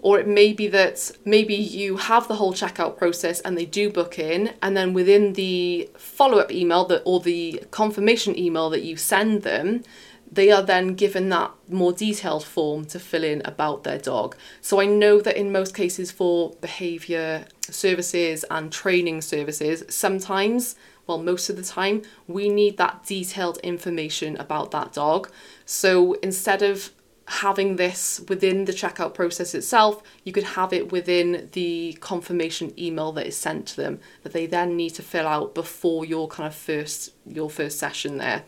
Or 0.04 0.20
it 0.20 0.28
may 0.28 0.52
be 0.52 0.68
that 0.68 1.12
maybe 1.24 1.54
you 1.54 1.98
have 1.98 2.28
the 2.28 2.36
whole 2.36 2.54
checkout 2.54 2.98
process 2.98 3.40
and 3.42 3.56
they 3.56 3.66
do 3.66 3.92
book 3.92 4.18
in, 4.18 4.54
and 4.62 4.76
then 4.76 4.94
within 4.94 5.34
the 5.34 5.90
follow 5.96 6.40
up 6.40 6.52
email 6.52 6.84
that 6.86 7.04
or 7.06 7.20
the 7.20 7.64
confirmation 7.70 8.38
email 8.38 8.70
that 8.72 8.84
you 8.84 8.98
send 8.98 9.44
them, 9.44 9.84
they 10.32 10.50
are 10.50 10.62
then 10.64 10.96
given 10.96 11.30
that 11.30 11.52
more 11.68 11.92
detailed 11.92 12.44
form 12.44 12.86
to 12.86 13.00
fill 13.00 13.24
in 13.24 13.42
about 13.44 13.84
their 13.84 13.98
dog. 13.98 14.36
So 14.62 14.80
I 14.80 14.86
know 14.86 15.20
that 15.20 15.36
in 15.36 15.52
most 15.52 15.76
cases 15.76 16.12
for 16.12 16.52
behaviour 16.62 17.46
services 17.62 18.46
and 18.50 18.72
training 18.72 19.22
services, 19.22 19.84
sometimes 19.90 20.76
well, 21.08 21.22
most 21.22 21.50
of 21.50 21.58
the 21.58 21.64
time, 21.64 22.04
we 22.28 22.48
need 22.48 22.78
that 22.78 23.04
detailed 23.06 23.58
information 23.58 24.38
about 24.38 24.72
that 24.72 24.94
dog. 24.94 25.30
So 25.66 26.14
instead 26.22 26.62
of 26.62 26.92
having 27.26 27.76
this 27.76 28.22
within 28.28 28.66
the 28.66 28.72
checkout 28.72 29.14
process 29.14 29.54
itself, 29.54 30.02
you 30.24 30.32
could 30.32 30.44
have 30.44 30.72
it 30.72 30.92
within 30.92 31.50
the 31.54 31.98
confirmation 32.00 32.74
email 32.80 33.12
that 33.14 33.28
is 33.28 33.38
sent 33.38 33.68
to 33.68 33.78
them 33.78 34.00
that 34.24 34.34
they 34.34 34.46
then 34.46 34.78
need 34.78 34.92
to 34.92 35.02
fill 35.02 35.28
out 35.28 35.56
before 35.56 36.06
your 36.06 36.28
kind 36.28 36.48
of 36.48 36.56
first 36.56 37.12
your 37.26 37.50
first 37.50 37.80
session 37.80 38.18
there. 38.18 38.44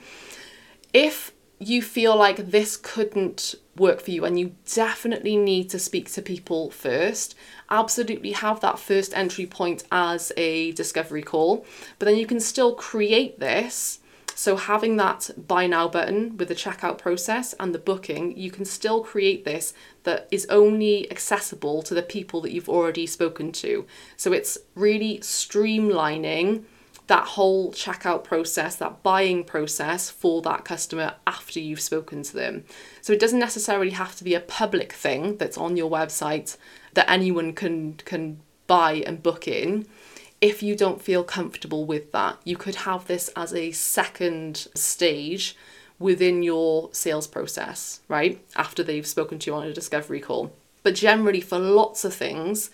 If 0.93 1.31
you 1.69 1.81
feel 1.81 2.15
like 2.15 2.51
this 2.51 2.77
couldn't 2.77 3.55
work 3.75 4.01
for 4.01 4.11
you 4.11 4.25
and 4.25 4.39
you 4.39 4.55
definitely 4.71 5.35
need 5.35 5.69
to 5.69 5.79
speak 5.79 6.11
to 6.11 6.21
people 6.21 6.69
first, 6.69 7.35
absolutely 7.69 8.31
have 8.33 8.59
that 8.59 8.79
first 8.79 9.15
entry 9.15 9.45
point 9.45 9.83
as 9.91 10.31
a 10.37 10.71
discovery 10.73 11.23
call, 11.23 11.65
but 11.99 12.05
then 12.05 12.17
you 12.17 12.25
can 12.25 12.39
still 12.39 12.75
create 12.75 13.39
this. 13.39 13.99
So, 14.35 14.55
having 14.57 14.97
that 14.97 15.29
buy 15.47 15.67
now 15.67 15.87
button 15.87 16.37
with 16.37 16.47
the 16.47 16.55
checkout 16.55 16.97
process 16.97 17.53
and 17.59 17.73
the 17.73 17.79
booking, 17.79 18.35
you 18.35 18.49
can 18.49 18.65
still 18.65 19.03
create 19.03 19.45
this 19.45 19.75
that 20.03 20.27
is 20.31 20.47
only 20.49 21.09
accessible 21.11 21.83
to 21.83 21.93
the 21.93 22.01
people 22.01 22.41
that 22.41 22.51
you've 22.51 22.69
already 22.69 23.05
spoken 23.05 23.51
to. 23.51 23.85
So, 24.17 24.33
it's 24.33 24.57
really 24.73 25.19
streamlining 25.19 26.63
that 27.07 27.25
whole 27.25 27.71
checkout 27.71 28.23
process, 28.23 28.75
that 28.77 29.03
buying 29.03 29.43
process 29.43 30.09
for 30.09 30.41
that 30.43 30.63
customer 30.63 31.15
after 31.27 31.59
you've 31.59 31.81
spoken 31.81 32.23
to 32.23 32.33
them. 32.33 32.63
So 33.01 33.13
it 33.13 33.19
doesn't 33.19 33.39
necessarily 33.39 33.91
have 33.91 34.15
to 34.17 34.23
be 34.23 34.35
a 34.35 34.39
public 34.39 34.93
thing 34.93 35.37
that's 35.37 35.57
on 35.57 35.75
your 35.75 35.91
website 35.91 36.57
that 36.93 37.09
anyone 37.09 37.53
can 37.53 37.95
can 38.05 38.39
buy 38.67 39.03
and 39.05 39.21
book 39.21 39.47
in. 39.47 39.85
If 40.39 40.61
you 40.63 40.75
don't 40.75 41.01
feel 41.01 41.23
comfortable 41.23 41.85
with 41.85 42.11
that, 42.11 42.37
you 42.43 42.57
could 42.57 42.75
have 42.75 43.07
this 43.07 43.29
as 43.35 43.53
a 43.53 43.71
second 43.71 44.67
stage 44.75 45.55
within 45.99 46.43
your 46.43 46.89
sales 46.91 47.27
process, 47.27 48.01
right? 48.07 48.43
After 48.55 48.83
they've 48.83 49.07
spoken 49.07 49.39
to 49.39 49.51
you 49.51 49.55
on 49.55 49.67
a 49.67 49.73
discovery 49.73 50.19
call. 50.19 50.53
But 50.83 50.95
generally, 50.95 51.39
for 51.39 51.59
lots 51.59 52.03
of 52.03 52.13
things, 52.13 52.69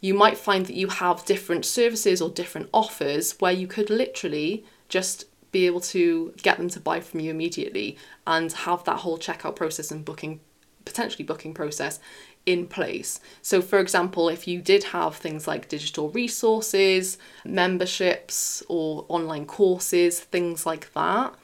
you 0.00 0.14
might 0.14 0.38
find 0.38 0.66
that 0.66 0.76
you 0.76 0.88
have 0.88 1.24
different 1.24 1.64
services 1.64 2.20
or 2.20 2.30
different 2.30 2.68
offers 2.72 3.32
where 3.38 3.52
you 3.52 3.66
could 3.66 3.90
literally 3.90 4.64
just 4.88 5.24
be 5.52 5.66
able 5.66 5.80
to 5.80 6.32
get 6.42 6.58
them 6.58 6.68
to 6.68 6.80
buy 6.80 7.00
from 7.00 7.20
you 7.20 7.30
immediately 7.30 7.96
and 8.26 8.52
have 8.52 8.84
that 8.84 8.98
whole 8.98 9.18
checkout 9.18 9.56
process 9.56 9.90
and 9.90 10.04
booking 10.04 10.40
potentially 10.84 11.24
booking 11.24 11.52
process 11.52 11.98
in 12.46 12.66
place. 12.66 13.20
So 13.42 13.60
for 13.60 13.78
example, 13.78 14.28
if 14.28 14.46
you 14.46 14.62
did 14.62 14.84
have 14.84 15.16
things 15.16 15.48
like 15.48 15.68
digital 15.68 16.10
resources, 16.10 17.18
memberships 17.44 18.62
or 18.68 19.04
online 19.08 19.46
courses, 19.46 20.20
things 20.20 20.64
like 20.64 20.92
that, 20.94 21.34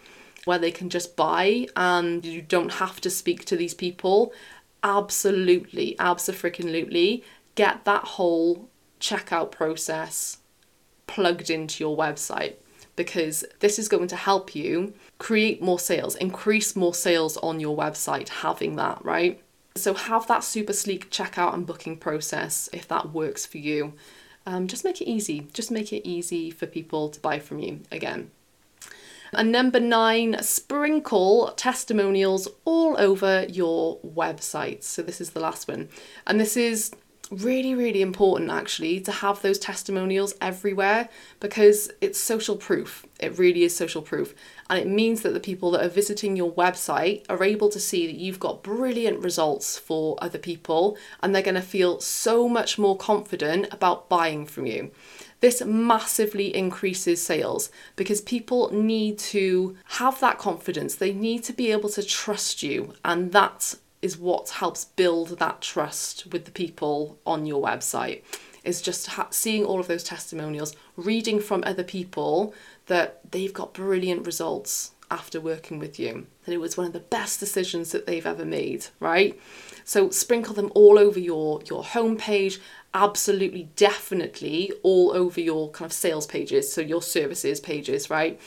where 0.45 0.59
they 0.59 0.71
can 0.71 0.89
just 0.89 1.17
buy 1.17 1.67
and 1.77 2.25
you 2.25 2.41
don't 2.43 2.75
have 2.75 3.01
to 3.01 3.11
speak 3.11 3.45
to 3.47 3.57
these 3.57 3.75
people, 3.75 4.33
absolutely, 4.85 5.97
absolutely 5.99 7.25
get 7.55 7.85
that 7.85 8.05
whole 8.05 8.69
checkout 9.01 9.51
process 9.51 10.39
plugged 11.07 11.51
into 11.51 11.83
your 11.83 11.97
website 11.97 12.55
because 12.97 13.45
this 13.61 13.79
is 13.79 13.89
going 13.89 14.09
to 14.09 14.17
help 14.17 14.55
you 14.55 14.93
create 15.19 15.63
more 15.63 15.79
sales, 15.79 16.15
increase 16.17 16.77
more 16.77 16.95
sales 16.95 17.37
on 17.39 17.61
your 17.61 17.77
website 17.77 18.29
having 18.29 18.77
that, 18.77 19.03
right? 19.05 19.43
So 19.75 19.95
have 19.95 20.27
that 20.29 20.45
super 20.45 20.73
sleek 20.73 21.11
checkout 21.11 21.55
and 21.55 21.67
booking 21.67 21.97
process 21.97 22.69
if 22.73 22.87
that 22.89 23.13
works 23.13 23.47
for 23.47 23.59
you. 23.59 23.95
Um, 24.45 24.67
just 24.67 24.85
make 24.85 25.01
it 25.01 25.09
easy. 25.09 25.49
Just 25.53 25.71
make 25.71 25.93
it 25.93 26.07
easy 26.07 26.51
for 26.51 26.67
people 26.67 27.09
to 27.09 27.21
buy 27.21 27.39
from 27.39 27.59
you 27.59 27.81
again. 27.91 28.31
And 29.35 29.51
number 29.51 29.81
nine, 29.81 30.37
sprinkle 30.43 31.55
testimonials 31.57 32.49
all 32.67 33.01
over 33.01 33.47
your 33.49 33.99
website. 34.01 34.83
So 34.83 35.01
this 35.01 35.23
is 35.23 35.31
the 35.31 35.41
last 35.41 35.69
one. 35.69 35.89
And 36.27 36.39
this 36.39 36.55
is 36.55 36.93
really, 37.33 37.75
really 37.75 38.03
important 38.03 38.51
actually 38.51 39.01
to 39.01 39.11
have 39.11 39.41
those 39.41 39.59
testimonials 39.59 40.35
everywhere 40.41 41.09
because 41.41 41.91
it's 42.01 42.19
social 42.19 42.57
proof. 42.57 43.07
It 43.19 43.39
really 43.39 43.65
is 43.65 43.75
social 43.75 44.03
proof. 44.03 44.35
And 44.69 44.79
it 44.79 44.87
means 44.87 45.23
that 45.23 45.35
the 45.35 45.41
people 45.41 45.71
that 45.73 45.85
are 45.85 45.89
visiting 45.89 46.37
your 46.37 46.53
website 46.53 47.25
are 47.29 47.43
able 47.43 47.69
to 47.71 47.81
see 47.81 48.07
that 48.07 48.17
you've 48.17 48.41
got 48.41 48.63
brilliant 48.63 49.21
results 49.21 49.79
for 49.79 50.17
other 50.21 50.39
people 50.39 50.97
and 51.23 51.35
they're 51.35 51.43
going 51.43 51.55
to 51.55 51.63
feel 51.63 52.01
so 52.01 52.49
much 52.49 52.79
more 52.79 52.97
confident 52.97 53.67
about 53.73 54.09
buying 54.09 54.47
from 54.47 54.67
you. 54.67 54.91
This 55.41 55.65
massively 55.65 56.55
increases 56.55 57.21
sales 57.21 57.69
because 57.97 58.21
people 58.21 58.73
need 58.73 59.19
to 59.19 59.77
have 59.87 60.21
that 60.21 60.39
confidence. 60.39 60.95
They 60.95 61.13
need 61.13 61.43
to 61.45 61.53
be 61.53 61.73
able 61.73 61.89
to 61.91 62.03
trust 62.05 62.63
you, 62.63 62.95
and 63.05 63.33
that 63.33 63.75
is 64.03 64.19
what 64.19 64.51
helps 64.51 64.85
build 64.85 65.39
that 65.39 65.63
trust 65.63 66.27
with 66.33 66.45
the 66.45 66.51
people 66.51 67.19
on 67.25 67.47
your 67.47 67.63
website. 67.63 68.23
Is 68.65 68.83
just 68.83 69.09
ha- 69.09 69.29
seeing 69.31 69.65
all 69.65 69.81
of 69.81 69.89
those 69.89 70.05
testimonials 70.05 70.77
reading 70.97 71.41
from 71.41 71.65
other 71.65 71.83
people 71.83 72.55
that 72.87 73.21
they've 73.29 73.53
got 73.53 73.75
brilliant 73.75 74.25
results 74.27 74.93
after 75.13 75.39
working 75.41 75.79
with 75.79 76.01
you 76.01 76.27
that 76.45 76.53
it 76.55 76.61
was 76.61 76.77
one 76.77 76.87
of 76.87 76.95
the 76.95 76.99
best 76.99 77.39
decisions 77.39 77.93
that 77.93 78.07
they've 78.07 78.27
ever 78.27 78.47
made 78.47 78.87
right? 78.99 79.39
So 79.85 80.09
sprinkle 80.11 80.55
them 80.55 80.73
all 80.75 80.99
over 80.99 81.21
your 81.21 81.61
your 81.69 81.83
homepage 81.83 82.59
absolutely 82.95 83.69
definitely 83.77 84.73
all 84.83 85.13
over 85.13 85.41
your 85.41 85.71
kind 85.71 85.87
of 85.91 85.93
sales 85.93 86.27
pages 86.27 86.73
so 86.73 86.81
your 86.81 87.03
services 87.03 87.61
pages 87.61 88.09
right? 88.09 88.41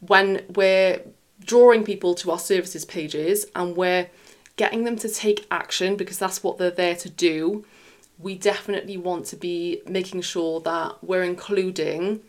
When 0.00 0.44
we're 0.54 1.00
drawing 1.44 1.84
people 1.84 2.14
to 2.16 2.30
our 2.32 2.38
services 2.38 2.84
pages 2.84 3.46
and 3.56 3.76
we're 3.76 4.08
getting 4.56 4.84
them 4.84 4.96
to 4.96 5.08
take 5.08 5.46
action 5.50 5.96
because 5.96 6.18
that's 6.18 6.42
what 6.42 6.58
they're 6.58 6.70
there 6.70 6.96
to 6.96 7.10
do. 7.10 7.64
We 8.18 8.36
definitely 8.36 8.96
want 8.96 9.26
to 9.26 9.36
be 9.36 9.82
making 9.86 10.22
sure 10.22 10.60
that 10.60 11.02
we're 11.02 11.24
including 11.24 12.20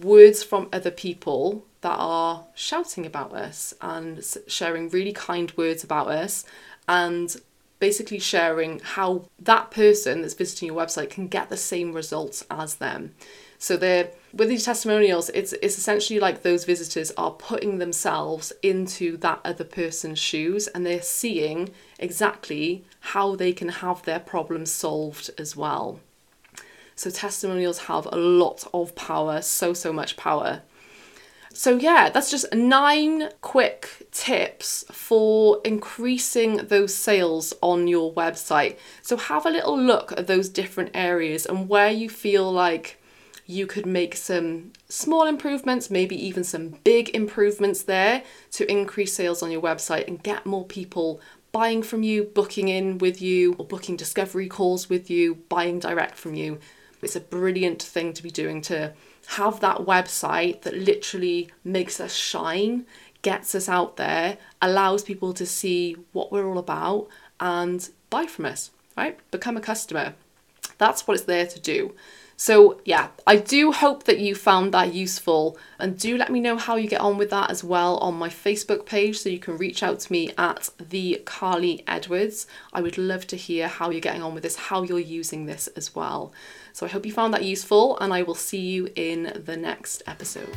words 0.00 0.42
from 0.42 0.68
other 0.72 0.90
people 0.90 1.64
that 1.80 1.96
are 1.96 2.44
shouting 2.54 3.06
about 3.06 3.32
us 3.32 3.74
and 3.80 4.24
sharing 4.46 4.88
really 4.88 5.12
kind 5.12 5.52
words 5.56 5.84
about 5.84 6.08
us 6.08 6.44
and 6.88 7.36
basically 7.78 8.18
sharing 8.18 8.80
how 8.80 9.24
that 9.38 9.70
person 9.70 10.22
that's 10.22 10.34
visiting 10.34 10.66
your 10.66 10.76
website 10.76 11.10
can 11.10 11.28
get 11.28 11.48
the 11.48 11.56
same 11.56 11.92
results 11.92 12.44
as 12.50 12.76
them. 12.76 13.14
So 13.58 13.76
they're 13.76 14.10
with 14.32 14.48
these 14.48 14.64
testimonials, 14.64 15.30
it's 15.30 15.52
it's 15.54 15.78
essentially 15.78 16.20
like 16.20 16.42
those 16.42 16.64
visitors 16.64 17.12
are 17.16 17.32
putting 17.32 17.78
themselves 17.78 18.52
into 18.62 19.16
that 19.18 19.40
other 19.44 19.64
person's 19.64 20.18
shoes 20.18 20.68
and 20.68 20.84
they're 20.84 21.02
seeing 21.02 21.70
exactly 21.98 22.84
how 23.00 23.34
they 23.34 23.52
can 23.52 23.68
have 23.68 24.02
their 24.04 24.20
problems 24.20 24.70
solved 24.70 25.30
as 25.38 25.56
well. 25.56 26.00
So 26.94 27.10
testimonials 27.10 27.78
have 27.80 28.06
a 28.06 28.16
lot 28.16 28.64
of 28.74 28.94
power, 28.94 29.40
so 29.40 29.72
so 29.72 29.92
much 29.92 30.16
power. 30.16 30.62
So, 31.54 31.76
yeah, 31.76 32.08
that's 32.10 32.30
just 32.30 32.54
nine 32.54 33.30
quick 33.40 34.06
tips 34.12 34.84
for 34.92 35.60
increasing 35.64 36.58
those 36.58 36.94
sales 36.94 37.52
on 37.60 37.88
your 37.88 38.12
website. 38.12 38.76
So, 39.02 39.16
have 39.16 39.44
a 39.44 39.50
little 39.50 39.76
look 39.76 40.12
at 40.12 40.28
those 40.28 40.48
different 40.48 40.90
areas 40.94 41.46
and 41.46 41.68
where 41.68 41.90
you 41.90 42.08
feel 42.08 42.52
like 42.52 43.00
you 43.50 43.66
could 43.66 43.86
make 43.86 44.14
some 44.14 44.70
small 44.90 45.26
improvements, 45.26 45.90
maybe 45.90 46.14
even 46.14 46.44
some 46.44 46.68
big 46.84 47.08
improvements 47.16 47.82
there 47.82 48.22
to 48.52 48.70
increase 48.70 49.14
sales 49.14 49.42
on 49.42 49.50
your 49.50 49.62
website 49.62 50.06
and 50.06 50.22
get 50.22 50.44
more 50.44 50.66
people 50.66 51.18
buying 51.50 51.82
from 51.82 52.02
you, 52.02 52.24
booking 52.24 52.68
in 52.68 52.98
with 52.98 53.22
you, 53.22 53.54
or 53.54 53.64
booking 53.64 53.96
discovery 53.96 54.48
calls 54.48 54.90
with 54.90 55.08
you, 55.08 55.36
buying 55.48 55.78
direct 55.78 56.16
from 56.16 56.34
you. 56.34 56.58
It's 57.00 57.16
a 57.16 57.20
brilliant 57.20 57.82
thing 57.82 58.12
to 58.12 58.22
be 58.22 58.30
doing 58.30 58.60
to 58.62 58.92
have 59.28 59.60
that 59.60 59.78
website 59.78 60.60
that 60.62 60.76
literally 60.76 61.50
makes 61.64 62.00
us 62.00 62.14
shine, 62.14 62.84
gets 63.22 63.54
us 63.54 63.66
out 63.66 63.96
there, 63.96 64.36
allows 64.60 65.02
people 65.02 65.32
to 65.32 65.46
see 65.46 65.96
what 66.12 66.30
we're 66.30 66.46
all 66.46 66.58
about 66.58 67.08
and 67.40 67.88
buy 68.10 68.26
from 68.26 68.44
us, 68.44 68.72
right? 68.94 69.18
Become 69.30 69.56
a 69.56 69.62
customer. 69.62 70.12
That's 70.78 71.06
what 71.06 71.16
it's 71.16 71.26
there 71.26 71.46
to 71.46 71.60
do. 71.60 71.94
So, 72.40 72.80
yeah, 72.84 73.08
I 73.26 73.34
do 73.34 73.72
hope 73.72 74.04
that 74.04 74.20
you 74.20 74.36
found 74.36 74.72
that 74.72 74.94
useful 74.94 75.58
and 75.76 75.98
do 75.98 76.16
let 76.16 76.30
me 76.30 76.38
know 76.38 76.56
how 76.56 76.76
you 76.76 76.88
get 76.88 77.00
on 77.00 77.18
with 77.18 77.30
that 77.30 77.50
as 77.50 77.64
well 77.64 77.96
on 77.96 78.14
my 78.14 78.28
Facebook 78.28 78.86
page. 78.86 79.18
So, 79.18 79.28
you 79.28 79.40
can 79.40 79.56
reach 79.56 79.82
out 79.82 79.98
to 79.98 80.12
me 80.12 80.30
at 80.38 80.70
the 80.78 81.20
Karly 81.24 81.82
Edwards. 81.88 82.46
I 82.72 82.80
would 82.80 82.96
love 82.96 83.26
to 83.26 83.36
hear 83.36 83.66
how 83.66 83.90
you're 83.90 84.00
getting 84.00 84.22
on 84.22 84.34
with 84.34 84.44
this, 84.44 84.54
how 84.54 84.84
you're 84.84 85.00
using 85.00 85.46
this 85.46 85.66
as 85.74 85.96
well. 85.96 86.32
So, 86.72 86.86
I 86.86 86.90
hope 86.90 87.04
you 87.04 87.12
found 87.12 87.34
that 87.34 87.42
useful, 87.42 87.98
and 87.98 88.14
I 88.14 88.22
will 88.22 88.36
see 88.36 88.60
you 88.60 88.88
in 88.94 89.42
the 89.44 89.56
next 89.56 90.04
episode. 90.06 90.56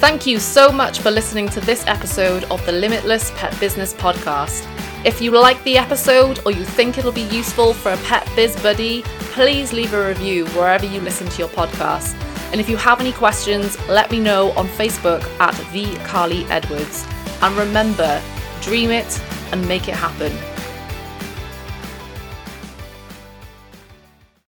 Thank 0.00 0.26
you 0.26 0.40
so 0.40 0.72
much 0.72 0.98
for 0.98 1.12
listening 1.12 1.48
to 1.50 1.60
this 1.60 1.86
episode 1.86 2.42
of 2.50 2.66
the 2.66 2.72
Limitless 2.72 3.30
Pet 3.36 3.58
Business 3.60 3.94
Podcast. 3.94 4.68
If 5.04 5.20
you 5.20 5.32
like 5.32 5.62
the 5.64 5.76
episode 5.76 6.40
or 6.46 6.50
you 6.50 6.64
think 6.64 6.96
it'll 6.96 7.12
be 7.12 7.28
useful 7.28 7.74
for 7.74 7.92
a 7.92 7.96
pet 7.98 8.26
biz 8.34 8.56
buddy, 8.62 9.02
please 9.34 9.70
leave 9.70 9.92
a 9.92 10.08
review 10.08 10.46
wherever 10.46 10.86
you 10.86 10.98
listen 10.98 11.28
to 11.28 11.38
your 11.38 11.48
podcast. 11.48 12.14
And 12.52 12.60
if 12.60 12.70
you 12.70 12.78
have 12.78 13.00
any 13.02 13.12
questions, 13.12 13.78
let 13.86 14.10
me 14.10 14.18
know 14.18 14.52
on 14.52 14.66
Facebook 14.66 15.22
at 15.40 15.54
the 15.74 15.84
Karly 16.06 16.48
Edwards. 16.48 17.06
And 17.42 17.54
remember, 17.54 18.22
dream 18.62 18.90
it 18.90 19.20
and 19.52 19.68
make 19.68 19.88
it 19.88 19.94
happen. 19.94 20.32